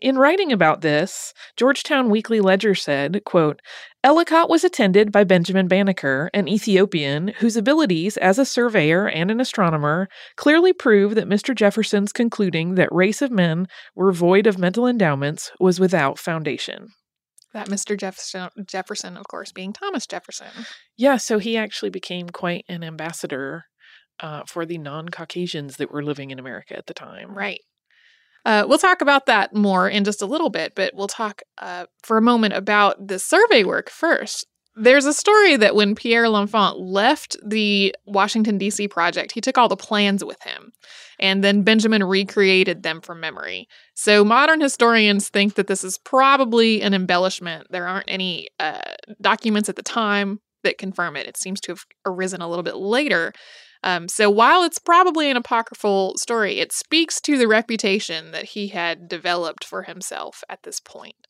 In 0.00 0.18
writing 0.18 0.50
about 0.50 0.80
this, 0.80 1.32
Georgetown 1.56 2.10
Weekly 2.10 2.40
Ledger 2.40 2.74
said, 2.74 3.22
quote, 3.24 3.62
Ellicott 4.04 4.50
was 4.50 4.64
attended 4.64 5.10
by 5.10 5.24
Benjamin 5.24 5.66
Banneker, 5.66 6.28
an 6.34 6.46
Ethiopian 6.46 7.28
whose 7.38 7.56
abilities 7.56 8.18
as 8.18 8.38
a 8.38 8.44
surveyor 8.44 9.08
and 9.08 9.30
an 9.30 9.40
astronomer 9.40 10.08
clearly 10.36 10.74
prove 10.74 11.14
that 11.14 11.26
Mr. 11.26 11.54
Jefferson's 11.54 12.12
concluding 12.12 12.74
that 12.74 12.92
race 12.92 13.22
of 13.22 13.30
men 13.30 13.66
were 13.94 14.12
void 14.12 14.46
of 14.46 14.58
mental 14.58 14.86
endowments 14.86 15.50
was 15.58 15.80
without 15.80 16.18
foundation. 16.18 16.88
That 17.54 17.68
Mr. 17.68 17.98
Jefferson, 17.98 18.50
Jefferson, 18.66 19.16
of 19.16 19.26
course, 19.26 19.52
being 19.52 19.72
Thomas 19.72 20.06
Jefferson. 20.06 20.50
Yeah, 20.98 21.16
so 21.16 21.38
he 21.38 21.56
actually 21.56 21.90
became 21.90 22.28
quite 22.28 22.66
an 22.68 22.84
ambassador 22.84 23.64
uh, 24.20 24.42
for 24.46 24.66
the 24.66 24.76
non 24.76 25.08
Caucasians 25.08 25.78
that 25.78 25.90
were 25.90 26.04
living 26.04 26.30
in 26.30 26.38
America 26.38 26.76
at 26.76 26.86
the 26.86 26.94
time. 26.94 27.34
Right. 27.34 27.60
Uh, 28.44 28.64
we'll 28.68 28.78
talk 28.78 29.00
about 29.00 29.26
that 29.26 29.54
more 29.54 29.88
in 29.88 30.04
just 30.04 30.22
a 30.22 30.26
little 30.26 30.50
bit, 30.50 30.74
but 30.74 30.94
we'll 30.94 31.06
talk 31.06 31.42
uh, 31.58 31.86
for 32.02 32.18
a 32.18 32.22
moment 32.22 32.54
about 32.54 33.06
the 33.06 33.18
survey 33.18 33.64
work 33.64 33.90
first. 33.90 34.46
There's 34.76 35.06
a 35.06 35.14
story 35.14 35.56
that 35.56 35.76
when 35.76 35.94
Pierre 35.94 36.28
L'Enfant 36.28 36.80
left 36.80 37.36
the 37.46 37.94
Washington, 38.06 38.58
D.C. 38.58 38.88
project, 38.88 39.30
he 39.30 39.40
took 39.40 39.56
all 39.56 39.68
the 39.68 39.76
plans 39.76 40.24
with 40.24 40.42
him, 40.42 40.72
and 41.20 41.44
then 41.44 41.62
Benjamin 41.62 42.02
recreated 42.02 42.82
them 42.82 43.00
from 43.00 43.20
memory. 43.20 43.68
So 43.94 44.24
modern 44.24 44.60
historians 44.60 45.28
think 45.28 45.54
that 45.54 45.68
this 45.68 45.84
is 45.84 45.98
probably 45.98 46.82
an 46.82 46.92
embellishment. 46.92 47.68
There 47.70 47.86
aren't 47.86 48.08
any 48.08 48.48
uh, 48.58 48.80
documents 49.20 49.68
at 49.68 49.76
the 49.76 49.82
time 49.82 50.40
that 50.64 50.78
confirm 50.78 51.14
it. 51.16 51.28
It 51.28 51.36
seems 51.36 51.60
to 51.60 51.72
have 51.72 51.84
arisen 52.04 52.42
a 52.42 52.48
little 52.48 52.64
bit 52.64 52.76
later. 52.76 53.32
Um, 53.84 54.08
so 54.08 54.30
while 54.30 54.64
it's 54.64 54.78
probably 54.78 55.30
an 55.30 55.36
apocryphal 55.36 56.14
story, 56.16 56.58
it 56.58 56.72
speaks 56.72 57.20
to 57.20 57.36
the 57.36 57.46
reputation 57.46 58.30
that 58.32 58.46
he 58.46 58.68
had 58.68 59.08
developed 59.08 59.62
for 59.62 59.82
himself 59.82 60.42
at 60.48 60.62
this 60.62 60.80
point. 60.80 61.26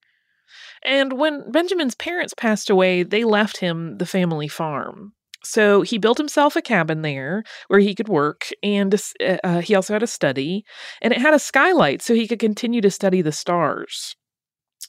And 0.84 1.14
when 1.14 1.50
Benjamin's 1.50 1.96
parents 1.96 2.32
passed 2.32 2.70
away, 2.70 3.02
they 3.02 3.24
left 3.24 3.56
him 3.56 3.98
the 3.98 4.06
family 4.06 4.46
farm. 4.46 5.14
So 5.42 5.82
he 5.82 5.98
built 5.98 6.16
himself 6.16 6.54
a 6.54 6.62
cabin 6.62 7.02
there 7.02 7.42
where 7.66 7.80
he 7.80 7.94
could 7.94 8.08
work, 8.08 8.48
and 8.62 8.94
uh, 8.94 9.36
uh, 9.42 9.60
he 9.60 9.74
also 9.74 9.92
had 9.92 10.02
a 10.04 10.06
study, 10.06 10.64
and 11.02 11.12
it 11.12 11.20
had 11.20 11.34
a 11.34 11.38
skylight 11.40 12.02
so 12.02 12.14
he 12.14 12.28
could 12.28 12.38
continue 12.38 12.80
to 12.80 12.90
study 12.90 13.20
the 13.20 13.32
stars. 13.32 14.16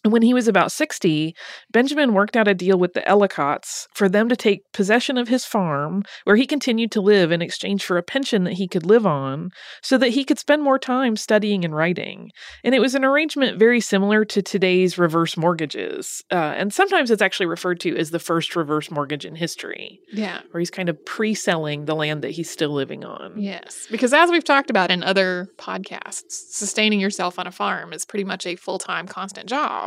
When 0.03 0.21
he 0.21 0.33
was 0.33 0.47
about 0.47 0.71
60, 0.71 1.35
Benjamin 1.71 2.13
worked 2.13 2.35
out 2.35 2.47
a 2.47 2.53
deal 2.53 2.77
with 2.77 2.93
the 2.93 3.01
Ellicotts 3.01 3.87
for 3.93 4.07
them 4.07 4.29
to 4.29 4.35
take 4.35 4.71
possession 4.71 5.17
of 5.17 5.29
his 5.29 5.45
farm, 5.45 6.03
where 6.25 6.35
he 6.35 6.45
continued 6.45 6.91
to 6.91 7.01
live 7.01 7.31
in 7.31 7.41
exchange 7.41 7.83
for 7.83 7.97
a 7.97 8.03
pension 8.03 8.43
that 8.43 8.53
he 8.53 8.67
could 8.67 8.85
live 8.85 9.05
on, 9.05 9.49
so 9.81 9.97
that 9.97 10.09
he 10.09 10.23
could 10.23 10.37
spend 10.37 10.61
more 10.61 10.77
time 10.77 11.15
studying 11.15 11.65
and 11.65 11.75
writing. 11.75 12.29
And 12.63 12.75
it 12.75 12.81
was 12.81 12.93
an 12.93 13.03
arrangement 13.03 13.57
very 13.57 13.81
similar 13.81 14.25
to 14.25 14.41
today's 14.41 14.97
reverse 14.97 15.37
mortgages. 15.37 16.23
Uh, 16.31 16.53
and 16.55 16.73
sometimes 16.73 17.09
it's 17.09 17.21
actually 17.21 17.47
referred 17.47 17.79
to 17.81 17.97
as 17.97 18.11
the 18.11 18.19
first 18.19 18.55
reverse 18.55 18.91
mortgage 18.91 19.25
in 19.25 19.35
history. 19.35 19.99
Yeah. 20.11 20.41
Where 20.51 20.59
he's 20.59 20.69
kind 20.69 20.89
of 20.89 21.03
pre 21.05 21.33
selling 21.33 21.85
the 21.85 21.95
land 21.95 22.21
that 22.21 22.31
he's 22.31 22.49
still 22.49 22.71
living 22.71 23.03
on. 23.05 23.41
Yes. 23.41 23.87
Because 23.89 24.13
as 24.13 24.29
we've 24.29 24.43
talked 24.43 24.69
about 24.69 24.91
in 24.91 25.03
other 25.03 25.47
podcasts, 25.57 26.23
sustaining 26.29 26.99
yourself 26.99 27.39
on 27.39 27.47
a 27.47 27.51
farm 27.51 27.91
is 27.93 28.05
pretty 28.05 28.23
much 28.23 28.45
a 28.45 28.55
full 28.55 28.77
time, 28.77 29.07
constant 29.07 29.49
job 29.49 29.84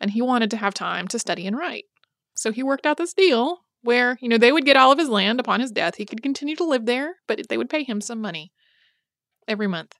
and 0.00 0.10
he 0.10 0.22
wanted 0.22 0.50
to 0.50 0.56
have 0.56 0.74
time 0.74 1.08
to 1.08 1.18
study 1.18 1.46
and 1.46 1.56
write. 1.56 1.84
So 2.34 2.52
he 2.52 2.62
worked 2.62 2.86
out 2.86 2.96
this 2.96 3.14
deal 3.14 3.60
where, 3.82 4.18
you 4.20 4.28
know, 4.28 4.38
they 4.38 4.52
would 4.52 4.64
get 4.64 4.76
all 4.76 4.92
of 4.92 4.98
his 4.98 5.08
land 5.08 5.40
upon 5.40 5.60
his 5.60 5.70
death. 5.70 5.96
He 5.96 6.04
could 6.04 6.22
continue 6.22 6.56
to 6.56 6.64
live 6.64 6.86
there, 6.86 7.16
but 7.26 7.48
they 7.48 7.56
would 7.56 7.70
pay 7.70 7.82
him 7.82 8.00
some 8.00 8.20
money 8.20 8.52
every 9.46 9.66
month. 9.66 9.94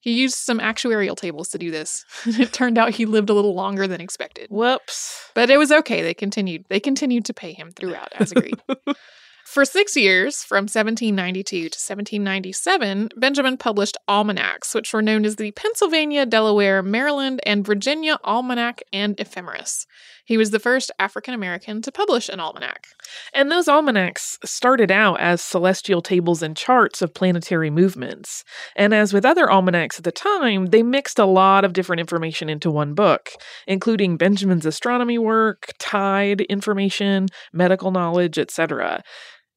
He 0.00 0.12
used 0.12 0.34
some 0.34 0.58
actuarial 0.58 1.16
tables 1.16 1.48
to 1.50 1.58
do 1.58 1.70
this. 1.70 2.04
it 2.26 2.52
turned 2.52 2.76
out 2.76 2.94
he 2.94 3.06
lived 3.06 3.30
a 3.30 3.34
little 3.34 3.54
longer 3.54 3.86
than 3.86 4.00
expected. 4.00 4.48
Whoops. 4.50 5.30
But 5.34 5.48
it 5.48 5.58
was 5.58 5.70
okay. 5.70 6.02
They 6.02 6.14
continued. 6.14 6.64
They 6.68 6.80
continued 6.80 7.24
to 7.26 7.34
pay 7.34 7.52
him 7.52 7.70
throughout 7.70 8.12
as 8.18 8.32
agreed. 8.32 8.60
For 9.44 9.64
six 9.64 9.96
years, 9.96 10.42
from 10.44 10.62
1792 10.62 11.44
to 11.44 11.64
1797, 11.64 13.10
Benjamin 13.16 13.56
published 13.58 13.98
almanacs, 14.08 14.74
which 14.74 14.92
were 14.92 15.02
known 15.02 15.24
as 15.24 15.36
the 15.36 15.50
Pennsylvania, 15.50 16.24
Delaware, 16.24 16.82
Maryland, 16.82 17.40
and 17.44 17.66
Virginia 17.66 18.18
Almanac 18.24 18.82
and 18.92 19.18
Ephemeris. 19.20 19.86
He 20.24 20.36
was 20.38 20.52
the 20.52 20.60
first 20.60 20.90
African 20.98 21.34
American 21.34 21.82
to 21.82 21.92
publish 21.92 22.28
an 22.28 22.40
almanac. 22.40 22.86
And 23.34 23.50
those 23.50 23.68
almanacs 23.68 24.38
started 24.44 24.90
out 24.90 25.20
as 25.20 25.42
celestial 25.42 26.00
tables 26.00 26.42
and 26.42 26.56
charts 26.56 27.02
of 27.02 27.12
planetary 27.12 27.70
movements. 27.70 28.44
And 28.76 28.94
as 28.94 29.12
with 29.12 29.24
other 29.24 29.50
almanacs 29.50 29.98
at 29.98 30.04
the 30.04 30.12
time, 30.12 30.66
they 30.66 30.82
mixed 30.82 31.18
a 31.18 31.26
lot 31.26 31.64
of 31.64 31.72
different 31.72 32.00
information 32.00 32.48
into 32.48 32.70
one 32.70 32.94
book, 32.94 33.30
including 33.66 34.16
Benjamin's 34.16 34.64
astronomy 34.64 35.18
work, 35.18 35.72
tide 35.78 36.42
information, 36.42 37.26
medical 37.52 37.90
knowledge, 37.90 38.38
etc. 38.38 39.02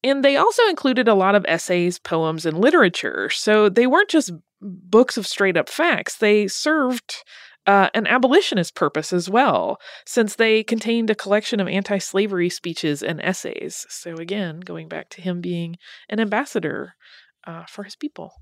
And 0.06 0.24
they 0.24 0.36
also 0.36 0.62
included 0.68 1.08
a 1.08 1.14
lot 1.14 1.34
of 1.34 1.44
essays, 1.48 1.98
poems, 1.98 2.46
and 2.46 2.58
literature. 2.58 3.28
So 3.30 3.68
they 3.68 3.86
weren't 3.86 4.08
just 4.08 4.32
books 4.60 5.16
of 5.16 5.26
straight 5.26 5.56
up 5.56 5.68
facts, 5.68 6.16
they 6.16 6.48
served 6.48 7.24
uh, 7.66 7.90
an 7.94 8.06
abolitionist 8.06 8.76
purpose 8.76 9.12
as 9.12 9.28
well, 9.28 9.78
since 10.06 10.36
they 10.36 10.62
contained 10.62 11.10
a 11.10 11.16
collection 11.16 11.58
of 11.58 11.66
anti 11.66 11.98
slavery 11.98 12.48
speeches 12.48 13.02
and 13.02 13.20
essays. 13.20 13.84
So, 13.88 14.14
again, 14.14 14.60
going 14.60 14.88
back 14.88 15.08
to 15.10 15.20
him 15.20 15.40
being 15.40 15.76
an 16.08 16.20
ambassador 16.20 16.94
uh, 17.44 17.64
for 17.66 17.82
his 17.82 17.96
people. 17.96 18.32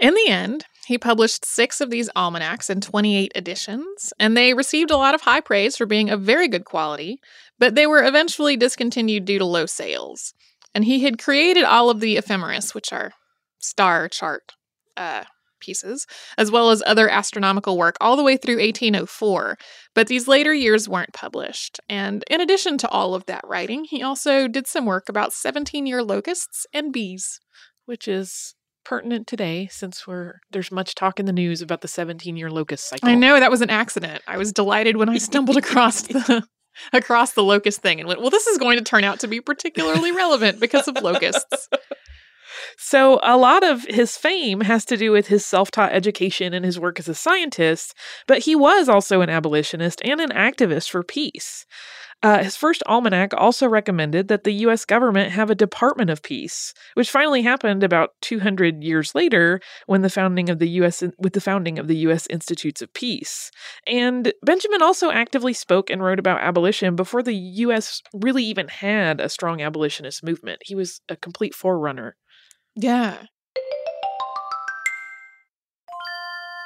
In 0.00 0.14
the 0.14 0.28
end, 0.28 0.64
he 0.86 0.96
published 0.96 1.44
six 1.44 1.82
of 1.82 1.90
these 1.90 2.08
almanacs 2.16 2.70
in 2.70 2.80
28 2.80 3.32
editions, 3.34 4.14
and 4.18 4.34
they 4.34 4.54
received 4.54 4.90
a 4.90 4.96
lot 4.96 5.14
of 5.14 5.20
high 5.20 5.42
praise 5.42 5.76
for 5.76 5.84
being 5.84 6.08
of 6.08 6.22
very 6.22 6.48
good 6.48 6.64
quality, 6.64 7.20
but 7.58 7.74
they 7.74 7.86
were 7.86 8.02
eventually 8.02 8.56
discontinued 8.56 9.26
due 9.26 9.38
to 9.38 9.44
low 9.44 9.66
sales. 9.66 10.32
And 10.74 10.84
he 10.84 11.00
had 11.00 11.18
created 11.18 11.64
all 11.64 11.90
of 11.90 12.00
the 12.00 12.16
ephemeris, 12.16 12.74
which 12.74 12.92
are 12.92 13.12
star 13.58 14.08
chart 14.08 14.52
uh, 14.96 15.24
pieces, 15.60 16.06
as 16.38 16.50
well 16.50 16.70
as 16.70 16.82
other 16.86 17.08
astronomical 17.08 17.76
work 17.76 17.96
all 18.00 18.16
the 18.16 18.22
way 18.22 18.36
through 18.36 18.56
1804. 18.56 19.56
But 19.94 20.06
these 20.06 20.26
later 20.26 20.54
years 20.54 20.88
weren't 20.88 21.12
published. 21.12 21.80
And 21.88 22.24
in 22.30 22.40
addition 22.40 22.78
to 22.78 22.88
all 22.88 23.14
of 23.14 23.26
that 23.26 23.44
writing, 23.46 23.84
he 23.84 24.02
also 24.02 24.48
did 24.48 24.66
some 24.66 24.86
work 24.86 25.08
about 25.08 25.32
17 25.32 25.86
year 25.86 26.02
locusts 26.02 26.66
and 26.72 26.92
bees. 26.92 27.40
Which 27.86 28.06
is 28.06 28.54
pertinent 28.84 29.26
today 29.26 29.68
since 29.70 30.06
we're 30.06 30.34
there's 30.50 30.70
much 30.70 30.94
talk 30.94 31.20
in 31.20 31.26
the 31.26 31.32
news 31.32 31.60
about 31.60 31.80
the 31.80 31.88
17 31.88 32.36
year 32.36 32.50
locust 32.50 32.88
cycle. 32.88 33.08
I 33.08 33.14
know 33.14 33.38
that 33.38 33.50
was 33.50 33.62
an 33.62 33.70
accident. 33.70 34.22
I 34.26 34.38
was 34.38 34.52
delighted 34.52 34.96
when 34.96 35.08
I 35.08 35.18
stumbled 35.18 35.56
across 35.56 36.02
the 36.02 36.44
across 36.92 37.32
the 37.32 37.44
locust 37.44 37.80
thing 37.80 38.00
and 38.00 38.08
went, 38.08 38.20
well, 38.20 38.30
this 38.30 38.46
is 38.46 38.58
going 38.58 38.78
to 38.78 38.84
turn 38.84 39.04
out 39.04 39.20
to 39.20 39.28
be 39.28 39.40
particularly 39.40 40.12
relevant 40.12 40.60
because 40.60 40.88
of 40.88 41.02
locusts. 41.02 41.68
So, 42.76 43.20
a 43.22 43.36
lot 43.36 43.62
of 43.62 43.84
his 43.84 44.16
fame 44.16 44.62
has 44.62 44.84
to 44.86 44.96
do 44.96 45.12
with 45.12 45.28
his 45.28 45.44
self 45.44 45.70
taught 45.70 45.92
education 45.92 46.54
and 46.54 46.64
his 46.64 46.80
work 46.80 46.98
as 46.98 47.08
a 47.08 47.14
scientist, 47.14 47.94
but 48.26 48.40
he 48.40 48.56
was 48.56 48.88
also 48.88 49.20
an 49.20 49.30
abolitionist 49.30 50.00
and 50.04 50.20
an 50.20 50.30
activist 50.30 50.90
for 50.90 51.02
peace. 51.02 51.66
Uh, 52.22 52.42
his 52.42 52.54
first 52.54 52.82
almanac 52.86 53.32
also 53.34 53.66
recommended 53.66 54.28
that 54.28 54.44
the 54.44 54.52
U.S. 54.52 54.84
government 54.84 55.32
have 55.32 55.48
a 55.48 55.54
Department 55.54 56.10
of 56.10 56.22
Peace, 56.22 56.74
which 56.92 57.10
finally 57.10 57.40
happened 57.42 57.82
about 57.82 58.10
200 58.20 58.84
years 58.84 59.14
later 59.14 59.60
when 59.86 60.02
the 60.02 60.10
founding 60.10 60.50
of 60.50 60.58
the 60.58 60.68
U.S. 60.68 61.02
with 61.18 61.32
the 61.32 61.40
founding 61.40 61.78
of 61.78 61.88
the 61.88 61.96
U.S. 61.98 62.26
Institutes 62.28 62.82
of 62.82 62.92
Peace. 62.92 63.50
And 63.86 64.34
Benjamin 64.42 64.82
also 64.82 65.10
actively 65.10 65.54
spoke 65.54 65.88
and 65.88 66.02
wrote 66.02 66.18
about 66.18 66.42
abolition 66.42 66.94
before 66.94 67.22
the 67.22 67.34
U.S. 67.34 68.02
really 68.12 68.44
even 68.44 68.68
had 68.68 69.18
a 69.18 69.30
strong 69.30 69.62
abolitionist 69.62 70.22
movement. 70.22 70.60
He 70.66 70.74
was 70.74 71.00
a 71.08 71.16
complete 71.16 71.54
forerunner. 71.54 72.16
Yeah. 72.76 73.24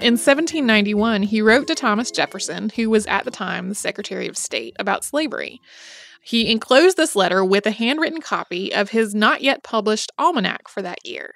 In 0.00 0.14
1791, 0.14 1.24
he 1.24 1.42
wrote 1.42 1.66
to 1.66 1.74
Thomas 1.74 2.10
Jefferson, 2.10 2.70
who 2.74 2.88
was 2.88 3.06
at 3.06 3.26
the 3.26 3.30
time 3.30 3.68
the 3.68 3.74
Secretary 3.74 4.26
of 4.28 4.38
State, 4.38 4.74
about 4.78 5.04
slavery. 5.04 5.60
He 6.22 6.50
enclosed 6.50 6.96
this 6.96 7.14
letter 7.14 7.44
with 7.44 7.66
a 7.66 7.70
handwritten 7.70 8.22
copy 8.22 8.72
of 8.72 8.90
his 8.90 9.14
not 9.14 9.42
yet 9.42 9.62
published 9.62 10.10
almanac 10.16 10.68
for 10.68 10.80
that 10.80 11.04
year. 11.04 11.34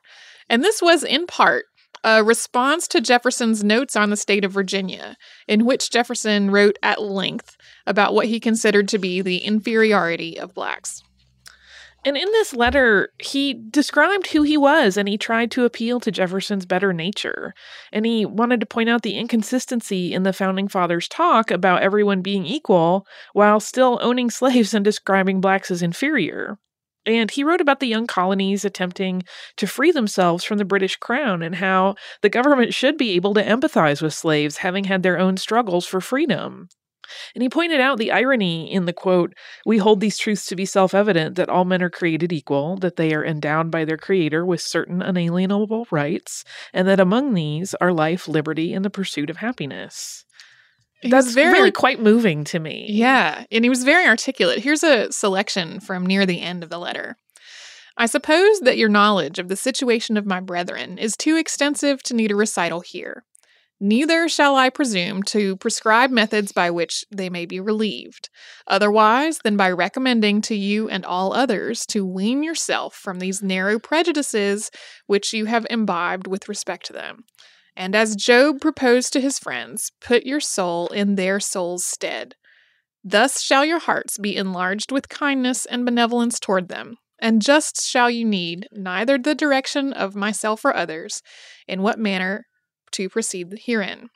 And 0.49 0.65
this 0.65 0.81
was, 0.81 1.05
in 1.05 1.27
part, 1.27 1.67
a 2.03 2.25
response 2.25 2.89
to 2.89 3.03
Jefferson's 3.03 3.63
notes 3.63 3.97
on 3.97 4.09
the 4.09 4.17
state 4.17 4.47
of 4.47 4.53
Virginia, 4.53 5.19
in 5.47 5.67
which 5.67 5.91
Jefferson 5.91 6.51
wrote 6.51 6.79
at 6.83 7.03
length 7.03 7.59
about 7.87 8.15
what 8.15 8.29
he 8.29 8.41
considered 8.41 8.89
to 8.89 8.99
be 8.99 9.21
the 9.21 9.39
inferiority 9.39 10.41
of 10.41 10.55
blacks. 10.55 11.03
And 12.07 12.19
in 12.19 12.31
this 12.33 12.53
letter, 12.53 13.09
he 13.19 13.55
described 13.55 14.27
who 14.27 14.43
he 14.43 14.59
was 14.59 14.99
and 14.99 15.09
he 15.09 15.17
tried 15.17 15.51
to 15.53 15.65
appeal 15.65 16.01
to 16.01 16.11
Jefferson's 16.11 16.67
better 16.67 16.93
nature. 16.93 17.55
And 17.93 18.05
he 18.05 18.27
wanted 18.27 18.61
to 18.61 18.67
point 18.67 18.91
out 18.91 19.03
the 19.03 19.17
inconsistency 19.17 20.13
in 20.13 20.23
the 20.23 20.35
founding 20.35 20.69
fathers' 20.69 21.09
talk 21.09 21.51
about 21.51 21.83
everyone 21.83 22.21
being 22.21 22.45
equal 22.45 23.07
while 23.33 23.59
still 23.59 23.99
owning 24.03 24.29
slaves 24.31 24.75
and 24.75 24.85
describing 24.85 25.41
blacks 25.41 25.71
as 25.71 25.83
inferior. 25.83 26.59
And 27.07 27.31
he 27.31 27.45
wrote 27.45 27.61
about 27.61 27.81
the 27.81 27.87
young 27.87 28.07
colonies 28.07 28.65
attempting 28.65 29.25
to 29.57 29.67
free 29.67 29.91
themselves 29.91 30.45
from 30.45 30.59
the 30.59 30.65
British 30.65 30.97
crown 30.97 31.43
and 31.43 31.57
how 31.57 31.97
the 32.23 32.31
government 32.31 32.75
should 32.75 32.97
be 32.97 33.13
able 33.13 33.35
to 33.35 33.45
empathize 33.45 34.01
with 34.03 34.15
slaves 34.15 34.59
having 34.59 34.85
had 34.85 35.03
their 35.03 35.19
own 35.19 35.37
struggles 35.37 35.87
for 35.87 36.01
freedom. 36.01 36.69
And 37.35 37.43
he 37.43 37.49
pointed 37.49 37.81
out 37.81 37.99
the 37.99 38.13
irony 38.13 38.73
in 38.73 38.87
the 38.87 38.93
quote, 38.93 39.35
We 39.65 39.79
hold 39.79 40.01
these 40.01 40.19
truths 40.19 40.47
to 40.47 40.57
be 40.57 40.67
self 40.67 40.95
evident 40.95 41.37
that 41.37 41.49
all 41.49 41.65
men 41.65 41.83
are 41.83 41.91
created 41.91 42.33
equal, 42.33 42.77
that 42.79 42.97
they 42.97 43.15
are 43.15 43.25
endowed 43.25 43.71
by 43.71 43.85
their 43.85 43.97
Creator 43.97 44.45
with 44.45 44.61
certain 44.61 45.03
unalienable 45.03 45.87
rights, 45.91 46.45
and 46.73 46.87
that 46.89 47.01
among 47.01 47.35
these 47.35 47.75
are 47.81 47.93
life, 47.93 48.29
liberty, 48.29 48.73
and 48.73 48.85
the 48.85 48.91
pursuit 48.91 49.31
of 49.31 49.39
happiness. 49.39 50.25
He 51.01 51.11
That's 51.11 51.35
very 51.35 51.53
really 51.53 51.71
quite 51.71 52.01
moving 52.01 52.45
to 52.45 52.59
me. 52.59 52.87
Yeah, 52.89 53.45
and 53.53 53.65
he 53.65 53.69
was 53.69 53.85
very 53.85 54.07
articulate. 54.07 54.61
Here's 54.61 54.83
a 54.83 55.13
selection 55.13 55.81
from 55.81 56.07
near 56.07 56.25
the 56.25 56.41
end 56.41 56.63
of 56.63 56.71
the 56.71 56.79
letter. 56.79 57.17
I 57.97 58.07
suppose 58.07 58.61
that 58.61 58.79
your 58.79 58.89
knowledge 58.89 59.39
of 59.39 59.49
the 59.49 59.57
situation 59.57 60.17
of 60.17 60.27
my 60.27 60.41
brethren 60.41 60.99
is 60.99 61.17
too 61.17 61.37
extensive 61.37 62.03
to 62.05 62.15
need 62.15 62.33
a 62.33 62.37
recital 62.37 62.81
here. 62.81 63.25
Neither 63.81 64.29
shall 64.29 64.55
I 64.57 64.71
presume 64.71 65.23
to 65.25 65.57
prescribe 65.57 66.11
methods 66.11 66.53
by 66.53 66.71
which 66.71 67.05
they 67.11 67.29
may 67.29 67.45
be 67.45 67.59
relieved, 67.61 68.31
otherwise 68.67 69.41
than 69.43 69.57
by 69.57 69.71
recommending 69.71 70.41
to 70.43 70.55
you 70.55 70.89
and 70.89 71.05
all 71.05 71.33
others 71.33 71.85
to 71.87 72.07
wean 72.07 72.43
yourself 72.43 72.95
from 72.95 73.19
these 73.19 73.43
narrow 73.43 73.79
prejudices 73.79 74.71
which 75.07 75.33
you 75.33 75.47
have 75.47 75.67
imbibed 75.71 76.27
with 76.27 76.49
respect 76.49 76.87
to 76.87 76.93
them. 76.93 77.25
And 77.77 77.97
as 77.97 78.15
Job 78.15 78.61
proposed 78.61 79.13
to 79.13 79.21
his 79.21 79.41
friends, 79.41 79.91
put 80.01 80.25
your 80.25 80.41
soul 80.41 80.87
in 80.89 81.17
their 81.17 81.41
soul's 81.41 81.85
stead. 81.85 82.37
Thus 83.03 83.43
shall 83.43 83.65
your 83.65 83.81
hearts 83.81 84.17
be 84.19 84.37
enlarged 84.37 84.93
with 84.93 85.09
kindness 85.09 85.67
and 85.67 85.85
benevolence 85.85 86.39
toward 86.39 86.69
them, 86.69 86.97
and 87.19 87.43
just 87.43 87.83
shall 87.85 88.09
you 88.09 88.25
need 88.25 88.69
neither 88.71 89.19
the 89.19 89.35
direction 89.35 89.93
of 89.93 90.15
myself 90.15 90.65
or 90.65 90.75
others, 90.75 91.21
in 91.67 91.83
what 91.83 91.99
manner 91.99 92.47
to 92.95 93.09
proceed 93.09 93.55
herein. 93.67 94.11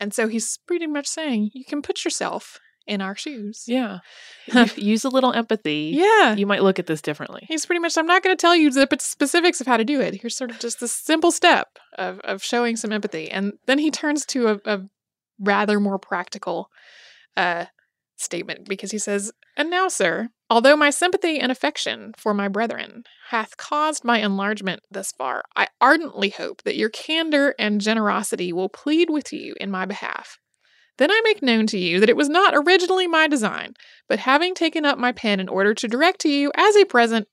And 0.00 0.12
so 0.12 0.28
he's 0.28 0.58
pretty 0.66 0.86
much 0.86 1.06
saying 1.06 1.50
you 1.54 1.64
can 1.64 1.82
put 1.82 2.04
yourself 2.04 2.58
in 2.86 3.00
our 3.00 3.16
shoes. 3.16 3.64
Yeah. 3.66 3.98
Use 4.76 5.04
a 5.04 5.08
little 5.08 5.32
empathy. 5.32 5.92
Yeah. 5.94 6.34
You 6.34 6.46
might 6.46 6.62
look 6.62 6.78
at 6.78 6.86
this 6.86 7.00
differently. 7.00 7.44
He's 7.48 7.64
pretty 7.64 7.80
much, 7.80 7.96
I'm 7.96 8.06
not 8.06 8.22
going 8.22 8.36
to 8.36 8.40
tell 8.40 8.54
you 8.54 8.70
the 8.70 8.86
specifics 9.00 9.60
of 9.60 9.66
how 9.66 9.76
to 9.76 9.84
do 9.84 10.00
it. 10.00 10.20
Here's 10.20 10.36
sort 10.36 10.50
of 10.50 10.58
just 10.58 10.80
this 10.80 10.92
simple 10.92 11.30
step 11.30 11.78
of, 11.96 12.20
of 12.20 12.42
showing 12.42 12.76
some 12.76 12.92
empathy. 12.92 13.30
And 13.30 13.54
then 13.66 13.78
he 13.78 13.90
turns 13.90 14.26
to 14.26 14.48
a, 14.48 14.58
a 14.66 14.80
rather 15.38 15.80
more 15.80 15.98
practical 15.98 16.68
uh, 17.36 17.66
statement 18.16 18.68
because 18.68 18.90
he 18.90 18.98
says, 18.98 19.32
And 19.56 19.70
now, 19.70 19.88
sir, 19.88 20.28
although 20.50 20.76
my 20.76 20.90
sympathy 20.90 21.38
and 21.38 21.50
affection 21.50 22.12
for 22.16 22.34
my 22.34 22.48
brethren 22.48 23.04
hath 23.30 23.56
caused 23.56 24.04
my 24.04 24.18
enlargement 24.18 24.80
thus 24.90 25.12
far, 25.12 25.42
I 25.56 25.68
ardently 25.80 26.30
hope 26.30 26.62
that 26.64 26.76
your 26.76 26.90
candor 26.90 27.54
and 27.58 27.80
generosity 27.80 28.52
will 28.52 28.68
plead 28.68 29.10
with 29.10 29.32
you 29.32 29.54
in 29.60 29.70
my 29.70 29.84
behalf. 29.86 30.38
Then 30.98 31.10
I 31.10 31.20
make 31.24 31.42
known 31.42 31.66
to 31.68 31.78
you 31.78 31.98
that 32.00 32.08
it 32.08 32.16
was 32.16 32.28
not 32.28 32.54
originally 32.54 33.08
my 33.08 33.26
design, 33.26 33.74
but 34.08 34.20
having 34.20 34.54
taken 34.54 34.84
up 34.84 34.98
my 34.98 35.12
pen 35.12 35.40
in 35.40 35.48
order 35.48 35.74
to 35.74 35.88
direct 35.88 36.20
to 36.20 36.28
you 36.28 36.52
as 36.56 36.76
a 36.76 36.84
present 36.84 37.26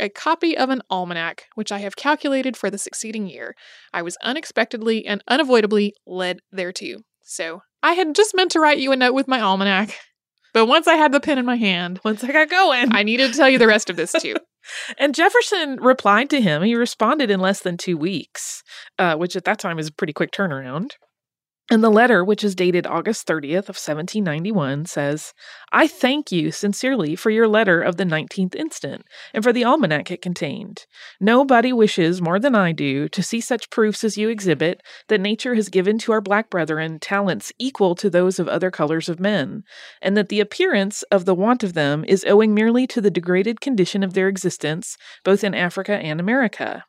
a 0.00 0.08
copy 0.08 0.56
of 0.56 0.70
an 0.70 0.82
almanac, 0.90 1.46
which 1.54 1.72
I 1.72 1.78
have 1.78 1.96
calculated 1.96 2.56
for 2.56 2.70
the 2.70 2.78
succeeding 2.78 3.26
year, 3.28 3.54
I 3.92 4.02
was 4.02 4.16
unexpectedly 4.22 5.06
and 5.06 5.24
unavoidably 5.26 5.94
led 6.06 6.38
thereto. 6.52 6.98
So 7.22 7.62
I 7.82 7.94
had 7.94 8.14
just 8.14 8.34
meant 8.34 8.52
to 8.52 8.60
write 8.60 8.78
you 8.78 8.92
a 8.92 8.96
note 8.96 9.14
with 9.14 9.28
my 9.28 9.40
almanac, 9.40 9.96
but 10.58 10.66
once 10.66 10.88
I 10.88 10.96
had 10.96 11.12
the 11.12 11.20
pen 11.20 11.38
in 11.38 11.46
my 11.46 11.54
hand, 11.54 12.00
Once 12.04 12.24
I 12.24 12.32
got 12.32 12.50
going. 12.50 12.92
I 12.92 13.04
needed 13.04 13.30
to 13.30 13.38
tell 13.38 13.48
you 13.48 13.58
the 13.58 13.68
rest 13.68 13.90
of 13.90 13.96
this 13.96 14.12
too. 14.12 14.34
And 14.98 15.14
Jefferson 15.14 15.78
replied 15.80 16.28
to 16.28 16.42
him. 16.42 16.62
He 16.62 16.74
responded 16.74 17.30
in 17.30 17.40
less 17.40 17.60
than 17.60 17.78
two 17.78 17.96
weeks, 17.96 18.62
uh, 18.98 19.14
which 19.14 19.34
at 19.34 19.44
that 19.44 19.58
time 19.58 19.78
is 19.78 19.88
a 19.88 19.92
pretty 19.92 20.12
quick 20.12 20.30
turnaround. 20.30 20.90
And 21.70 21.84
the 21.84 21.90
letter, 21.90 22.24
which 22.24 22.42
is 22.42 22.54
dated 22.54 22.86
August 22.86 23.26
30th 23.26 23.68
of 23.68 23.76
1791, 23.76 24.86
says, 24.86 25.34
I 25.70 25.86
thank 25.86 26.32
you 26.32 26.50
sincerely 26.50 27.14
for 27.14 27.28
your 27.28 27.46
letter 27.46 27.82
of 27.82 27.96
the 27.96 28.04
19th 28.04 28.54
instant, 28.54 29.04
and 29.34 29.44
for 29.44 29.52
the 29.52 29.64
almanac 29.64 30.10
it 30.10 30.22
contained. 30.22 30.86
Nobody 31.20 31.70
wishes 31.74 32.22
more 32.22 32.38
than 32.38 32.54
I 32.54 32.72
do 32.72 33.06
to 33.10 33.22
see 33.22 33.42
such 33.42 33.68
proofs 33.68 34.02
as 34.02 34.16
you 34.16 34.30
exhibit 34.30 34.82
that 35.08 35.20
nature 35.20 35.54
has 35.56 35.68
given 35.68 35.98
to 35.98 36.12
our 36.12 36.22
black 36.22 36.48
brethren 36.48 36.98
talents 37.00 37.52
equal 37.58 37.94
to 37.96 38.08
those 38.08 38.38
of 38.38 38.48
other 38.48 38.70
colors 38.70 39.10
of 39.10 39.20
men, 39.20 39.62
and 40.00 40.16
that 40.16 40.30
the 40.30 40.40
appearance 40.40 41.02
of 41.10 41.26
the 41.26 41.34
want 41.34 41.62
of 41.62 41.74
them 41.74 42.02
is 42.08 42.24
owing 42.26 42.54
merely 42.54 42.86
to 42.86 43.02
the 43.02 43.10
degraded 43.10 43.60
condition 43.60 44.02
of 44.02 44.14
their 44.14 44.28
existence, 44.28 44.96
both 45.22 45.44
in 45.44 45.54
Africa 45.54 45.96
and 45.96 46.18
America. 46.18 46.84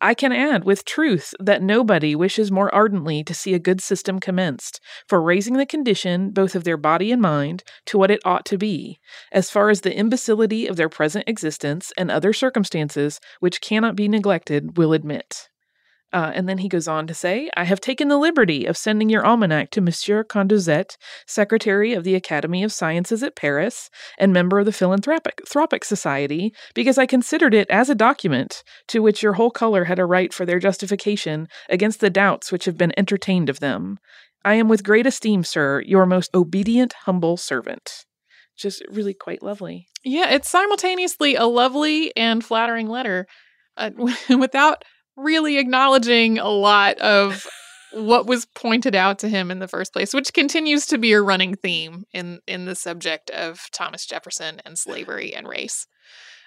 I 0.00 0.14
can 0.14 0.32
add 0.32 0.64
with 0.64 0.84
truth 0.84 1.34
that 1.38 1.62
nobody 1.62 2.14
wishes 2.14 2.50
more 2.50 2.74
ardently 2.74 3.22
to 3.24 3.34
see 3.34 3.52
a 3.52 3.58
good 3.58 3.82
system 3.82 4.18
commenced 4.18 4.80
for 5.06 5.20
raising 5.20 5.54
the 5.54 5.66
condition 5.66 6.30
both 6.30 6.54
of 6.54 6.64
their 6.64 6.78
body 6.78 7.12
and 7.12 7.20
mind 7.20 7.62
to 7.86 7.98
what 7.98 8.10
it 8.10 8.20
ought 8.24 8.46
to 8.46 8.56
be, 8.56 8.98
as 9.30 9.50
far 9.50 9.68
as 9.68 9.82
the 9.82 9.94
imbecility 9.94 10.66
of 10.66 10.76
their 10.76 10.88
present 10.88 11.28
existence 11.28 11.92
and 11.98 12.10
other 12.10 12.32
circumstances 12.32 13.20
which 13.40 13.60
cannot 13.60 13.94
be 13.94 14.08
neglected 14.08 14.78
will 14.78 14.94
admit. 14.94 15.49
Uh, 16.12 16.32
and 16.34 16.48
then 16.48 16.58
he 16.58 16.68
goes 16.68 16.88
on 16.88 17.06
to 17.06 17.14
say, 17.14 17.48
I 17.56 17.64
have 17.64 17.80
taken 17.80 18.08
the 18.08 18.18
liberty 18.18 18.66
of 18.66 18.76
sending 18.76 19.08
your 19.08 19.24
almanac 19.24 19.70
to 19.70 19.80
Monsieur 19.80 20.24
Condorcet, 20.24 20.96
Secretary 21.26 21.92
of 21.92 22.02
the 22.02 22.16
Academy 22.16 22.64
of 22.64 22.72
Sciences 22.72 23.22
at 23.22 23.36
Paris 23.36 23.90
and 24.18 24.32
member 24.32 24.58
of 24.58 24.66
the 24.66 24.72
Philanthropic 24.72 25.42
Thropic 25.46 25.84
Society, 25.84 26.52
because 26.74 26.98
I 26.98 27.06
considered 27.06 27.54
it 27.54 27.70
as 27.70 27.88
a 27.88 27.94
document 27.94 28.64
to 28.88 29.00
which 29.02 29.22
your 29.22 29.34
whole 29.34 29.50
color 29.50 29.84
had 29.84 30.00
a 30.00 30.04
right 30.04 30.34
for 30.34 30.44
their 30.44 30.58
justification 30.58 31.46
against 31.68 32.00
the 32.00 32.10
doubts 32.10 32.50
which 32.50 32.64
have 32.64 32.76
been 32.76 32.92
entertained 32.96 33.48
of 33.48 33.60
them. 33.60 33.98
I 34.44 34.54
am 34.54 34.68
with 34.68 34.84
great 34.84 35.06
esteem, 35.06 35.44
sir, 35.44 35.82
your 35.86 36.06
most 36.06 36.34
obedient, 36.34 36.94
humble 37.04 37.36
servant. 37.36 38.04
Just 38.56 38.82
really 38.90 39.14
quite 39.14 39.42
lovely. 39.42 39.86
Yeah, 40.02 40.30
it's 40.30 40.48
simultaneously 40.48 41.34
a 41.34 41.44
lovely 41.44 42.14
and 42.16 42.44
flattering 42.44 42.88
letter 42.88 43.26
uh, 43.76 43.90
without 44.38 44.84
really 45.22 45.58
acknowledging 45.58 46.38
a 46.38 46.48
lot 46.48 46.98
of 46.98 47.46
what 47.92 48.26
was 48.26 48.46
pointed 48.54 48.94
out 48.94 49.18
to 49.20 49.28
him 49.28 49.50
in 49.50 49.58
the 49.58 49.68
first 49.68 49.92
place, 49.92 50.14
which 50.14 50.32
continues 50.32 50.86
to 50.86 50.98
be 50.98 51.12
a 51.12 51.22
running 51.22 51.54
theme 51.54 52.04
in 52.12 52.40
in 52.46 52.64
the 52.64 52.74
subject 52.74 53.30
of 53.30 53.68
Thomas 53.72 54.06
Jefferson 54.06 54.60
and 54.64 54.78
slavery 54.78 55.34
and 55.34 55.48
race. 55.48 55.86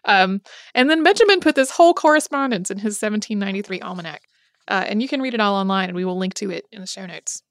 Um, 0.05 0.41
and 0.75 0.89
then 0.89 1.03
Benjamin 1.03 1.39
put 1.39 1.55
this 1.55 1.71
whole 1.71 1.93
correspondence 1.93 2.69
in 2.69 2.77
his 2.77 3.01
1793 3.01 3.79
almanac, 3.81 4.21
uh, 4.67 4.83
and 4.87 5.01
you 5.01 5.07
can 5.07 5.21
read 5.21 5.33
it 5.33 5.39
all 5.39 5.55
online, 5.55 5.89
and 5.89 5.95
we 5.95 6.03
will 6.03 6.17
link 6.17 6.33
to 6.35 6.51
it 6.51 6.65
in 6.71 6.81
the 6.81 6.87
show 6.87 7.05
notes. 7.05 7.41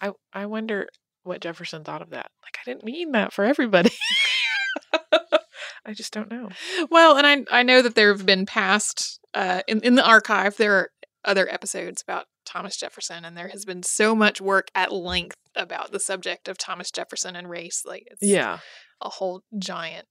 I 0.00 0.12
I 0.32 0.46
wonder 0.46 0.88
what 1.22 1.40
Jefferson 1.40 1.84
thought 1.84 2.02
of 2.02 2.10
that. 2.10 2.30
Like 2.42 2.58
I 2.60 2.70
didn't 2.70 2.84
mean 2.84 3.12
that 3.12 3.32
for 3.32 3.44
everybody. 3.44 3.90
I 5.84 5.94
just 5.94 6.12
don't 6.12 6.30
know. 6.30 6.50
Well, 6.90 7.16
and 7.16 7.26
I 7.26 7.60
I 7.60 7.62
know 7.62 7.82
that 7.82 7.94
there 7.94 8.12
have 8.12 8.26
been 8.26 8.46
past 8.46 9.20
uh, 9.34 9.62
in 9.68 9.80
in 9.80 9.94
the 9.94 10.06
archive 10.06 10.56
there 10.56 10.74
are 10.74 10.90
other 11.24 11.48
episodes 11.48 12.02
about 12.02 12.26
Thomas 12.44 12.76
Jefferson, 12.76 13.24
and 13.24 13.36
there 13.36 13.48
has 13.48 13.64
been 13.64 13.82
so 13.82 14.14
much 14.14 14.40
work 14.40 14.68
at 14.74 14.92
length 14.92 15.36
about 15.54 15.92
the 15.92 16.00
subject 16.00 16.48
of 16.48 16.58
Thomas 16.58 16.90
Jefferson 16.90 17.36
and 17.36 17.48
race. 17.48 17.82
Like 17.86 18.04
it's 18.10 18.22
Yeah. 18.22 18.58
a 19.00 19.08
whole 19.08 19.42
giant 19.58 20.06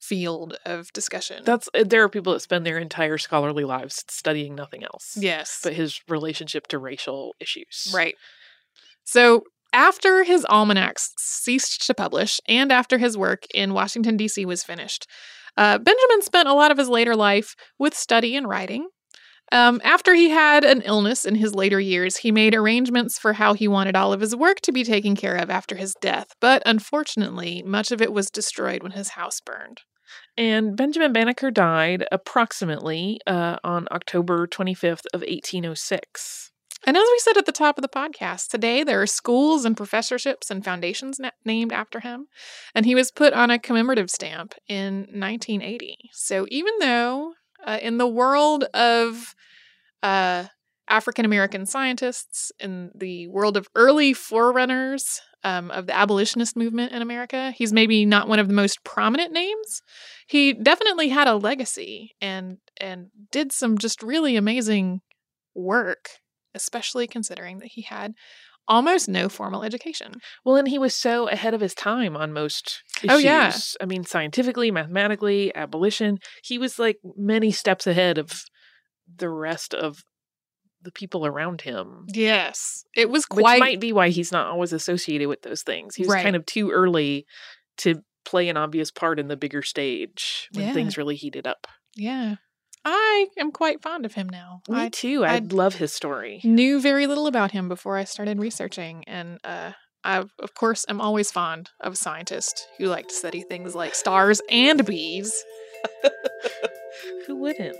field 0.00 0.56
of 0.64 0.92
discussion. 0.92 1.42
That's 1.44 1.68
uh, 1.74 1.82
there 1.84 2.02
are 2.04 2.08
people 2.08 2.32
that 2.34 2.40
spend 2.40 2.64
their 2.64 2.78
entire 2.78 3.18
scholarly 3.18 3.64
lives 3.64 4.04
studying 4.08 4.54
nothing 4.54 4.84
else. 4.84 5.16
yes, 5.18 5.60
But 5.62 5.72
his 5.72 6.00
relationship 6.08 6.66
to 6.68 6.78
racial 6.78 7.34
issues. 7.40 7.90
right. 7.94 8.14
So 9.04 9.44
after 9.72 10.22
his 10.24 10.44
almanacs 10.46 11.12
ceased 11.18 11.86
to 11.86 11.94
publish, 11.94 12.40
and 12.46 12.70
after 12.72 12.98
his 12.98 13.16
work 13.16 13.44
in 13.52 13.74
Washington 13.74 14.16
D.C. 14.16 14.44
was 14.44 14.62
finished, 14.62 15.06
uh, 15.56 15.78
Benjamin 15.78 16.22
spent 16.22 16.48
a 16.48 16.54
lot 16.54 16.70
of 16.70 16.78
his 16.78 16.88
later 16.88 17.16
life 17.16 17.54
with 17.78 17.94
study 17.94 18.36
and 18.36 18.48
writing. 18.48 18.88
Um, 19.52 19.80
after 19.84 20.14
he 20.14 20.30
had 20.30 20.64
an 20.64 20.82
illness 20.82 21.24
in 21.24 21.36
his 21.36 21.54
later 21.54 21.78
years, 21.78 22.16
he 22.16 22.32
made 22.32 22.54
arrangements 22.54 23.18
for 23.18 23.34
how 23.34 23.54
he 23.54 23.68
wanted 23.68 23.94
all 23.94 24.12
of 24.12 24.20
his 24.20 24.34
work 24.34 24.60
to 24.62 24.72
be 24.72 24.82
taken 24.82 25.14
care 25.14 25.36
of 25.36 25.50
after 25.50 25.76
his 25.76 25.94
death, 26.00 26.34
but 26.40 26.62
unfortunately, 26.66 27.62
much 27.64 27.92
of 27.92 28.02
it 28.02 28.12
was 28.12 28.30
destroyed 28.30 28.82
when 28.82 28.92
his 28.92 29.10
house 29.10 29.40
burned. 29.40 29.82
And 30.36 30.76
Benjamin 30.76 31.12
Banneker 31.12 31.50
died 31.50 32.06
approximately 32.10 33.20
uh, 33.26 33.56
on 33.62 33.86
October 33.90 34.46
25th 34.46 35.06
of 35.14 35.20
1806. 35.20 36.45
And 36.84 36.96
as 36.96 37.02
we 37.02 37.18
said 37.20 37.36
at 37.36 37.46
the 37.46 37.52
top 37.52 37.78
of 37.78 37.82
the 37.82 37.88
podcast, 37.88 38.48
today 38.48 38.84
there 38.84 39.00
are 39.00 39.06
schools 39.06 39.64
and 39.64 39.76
professorships 39.76 40.50
and 40.50 40.64
foundations 40.64 41.18
na- 41.18 41.30
named 41.44 41.72
after 41.72 42.00
him. 42.00 42.26
And 42.74 42.84
he 42.86 42.94
was 42.94 43.10
put 43.10 43.32
on 43.32 43.50
a 43.50 43.58
commemorative 43.58 44.10
stamp 44.10 44.54
in 44.68 45.06
1980. 45.12 45.96
So 46.12 46.46
even 46.50 46.74
though 46.80 47.32
uh, 47.66 47.78
in 47.80 47.98
the 47.98 48.06
world 48.06 48.64
of 48.74 49.34
uh, 50.02 50.44
African 50.88 51.24
American 51.24 51.66
scientists, 51.66 52.52
in 52.60 52.90
the 52.94 53.26
world 53.28 53.56
of 53.56 53.68
early 53.74 54.12
forerunners 54.12 55.20
um, 55.42 55.70
of 55.70 55.86
the 55.86 55.96
abolitionist 55.96 56.56
movement 56.56 56.92
in 56.92 57.02
America, 57.02 57.52
he's 57.56 57.72
maybe 57.72 58.04
not 58.04 58.28
one 58.28 58.38
of 58.38 58.48
the 58.48 58.54
most 58.54 58.84
prominent 58.84 59.32
names. 59.32 59.82
He 60.28 60.52
definitely 60.52 61.08
had 61.08 61.26
a 61.26 61.36
legacy 61.36 62.14
and 62.20 62.58
and 62.78 63.08
did 63.32 63.50
some 63.50 63.78
just 63.78 64.02
really 64.02 64.36
amazing 64.36 65.00
work 65.54 66.10
especially 66.56 67.06
considering 67.06 67.58
that 67.58 67.68
he 67.72 67.82
had 67.82 68.14
almost 68.68 69.08
no 69.08 69.28
formal 69.28 69.62
education. 69.62 70.14
Well, 70.44 70.56
and 70.56 70.66
he 70.66 70.78
was 70.78 70.94
so 70.94 71.28
ahead 71.28 71.54
of 71.54 71.60
his 71.60 71.74
time 71.74 72.16
on 72.16 72.32
most 72.32 72.82
issues. 72.98 73.10
Oh, 73.12 73.18
yeah. 73.18 73.56
I 73.80 73.86
mean, 73.86 74.04
scientifically, 74.04 74.72
mathematically, 74.72 75.54
abolition. 75.54 76.18
He 76.42 76.58
was 76.58 76.76
like 76.78 76.98
many 77.16 77.52
steps 77.52 77.86
ahead 77.86 78.18
of 78.18 78.42
the 79.16 79.28
rest 79.28 79.72
of 79.72 80.02
the 80.82 80.90
people 80.90 81.24
around 81.26 81.60
him. 81.62 82.06
Yes, 82.12 82.84
it 82.96 83.08
was 83.08 83.24
Which 83.30 83.42
quite 83.44 83.60
might 83.60 83.80
be 83.80 83.92
why 83.92 84.08
he's 84.08 84.32
not 84.32 84.46
always 84.46 84.72
associated 84.72 85.28
with 85.28 85.42
those 85.42 85.62
things. 85.62 85.94
He 85.94 86.02
was 86.02 86.10
Right. 86.14 86.22
kind 86.24 86.36
of 86.36 86.44
too 86.46 86.70
early 86.70 87.24
to 87.78 88.02
play 88.24 88.48
an 88.48 88.56
obvious 88.56 88.90
part 88.90 89.18
in 89.20 89.28
the 89.28 89.36
bigger 89.36 89.62
stage 89.62 90.48
when 90.52 90.66
Yeah. 90.66 90.72
things 90.72 90.96
really 90.96 91.16
heated 91.16 91.46
up. 91.46 91.66
Yeah. 91.94 92.36
I 92.88 93.26
am 93.36 93.50
quite 93.50 93.82
fond 93.82 94.06
of 94.06 94.14
him 94.14 94.28
now. 94.28 94.60
Me 94.68 94.82
I 94.84 94.88
too. 94.90 95.24
I 95.24 95.34
I'd- 95.34 95.54
love 95.54 95.74
his 95.74 95.92
story. 95.92 96.40
knew 96.44 96.80
very 96.80 97.08
little 97.08 97.26
about 97.26 97.50
him 97.50 97.68
before 97.68 97.96
I 97.96 98.04
started 98.04 98.38
researching, 98.38 99.02
and 99.08 99.40
uh, 99.42 99.72
I, 100.04 100.18
of 100.38 100.54
course, 100.54 100.84
am 100.88 101.00
always 101.00 101.32
fond 101.32 101.70
of 101.80 101.94
a 101.94 101.96
scientist 101.96 102.68
who 102.78 102.86
like 102.86 103.08
to 103.08 103.14
study 103.14 103.42
things 103.42 103.74
like 103.74 103.94
stars 103.96 104.40
and 104.48 104.86
bees. 104.86 105.44
Who 107.26 107.36
wouldn't? 107.36 107.76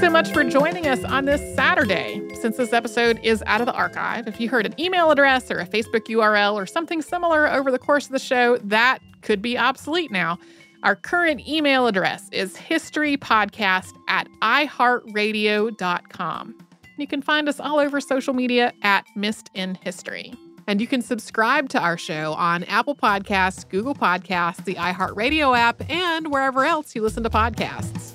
So 0.00 0.08
much 0.08 0.32
for 0.32 0.42
joining 0.42 0.86
us 0.86 1.04
on 1.04 1.26
this 1.26 1.42
Saturday. 1.54 2.26
Since 2.40 2.56
this 2.56 2.72
episode 2.72 3.20
is 3.22 3.44
out 3.46 3.60
of 3.60 3.66
the 3.66 3.74
archive, 3.74 4.26
if 4.26 4.40
you 4.40 4.48
heard 4.48 4.64
an 4.64 4.74
email 4.80 5.10
address 5.10 5.50
or 5.50 5.58
a 5.58 5.66
Facebook 5.66 6.06
URL 6.06 6.54
or 6.54 6.64
something 6.64 7.02
similar 7.02 7.46
over 7.46 7.70
the 7.70 7.78
course 7.78 8.06
of 8.06 8.12
the 8.12 8.18
show, 8.18 8.56
that 8.64 9.00
could 9.20 9.42
be 9.42 9.58
obsolete 9.58 10.10
now. 10.10 10.38
Our 10.84 10.96
current 10.96 11.46
email 11.46 11.86
address 11.86 12.30
is 12.32 12.56
historypodcast 12.56 13.92
at 14.08 14.26
iheartradio.com. 14.40 16.54
You 16.96 17.06
can 17.06 17.20
find 17.20 17.46
us 17.46 17.60
all 17.60 17.78
over 17.78 18.00
social 18.00 18.32
media 18.32 18.72
at 18.82 19.04
Missed 19.16 19.50
in 19.52 19.74
History. 19.74 20.32
And 20.66 20.80
you 20.80 20.86
can 20.86 21.02
subscribe 21.02 21.68
to 21.70 21.78
our 21.78 21.96
show 21.98 22.32
on 22.38 22.64
Apple 22.64 22.94
Podcasts, 22.94 23.68
Google 23.68 23.94
Podcasts, 23.94 24.64
the 24.64 24.76
iHeartRadio 24.76 25.58
app, 25.58 25.82
and 25.90 26.32
wherever 26.32 26.64
else 26.64 26.94
you 26.94 27.02
listen 27.02 27.22
to 27.22 27.30
podcasts. 27.30 28.14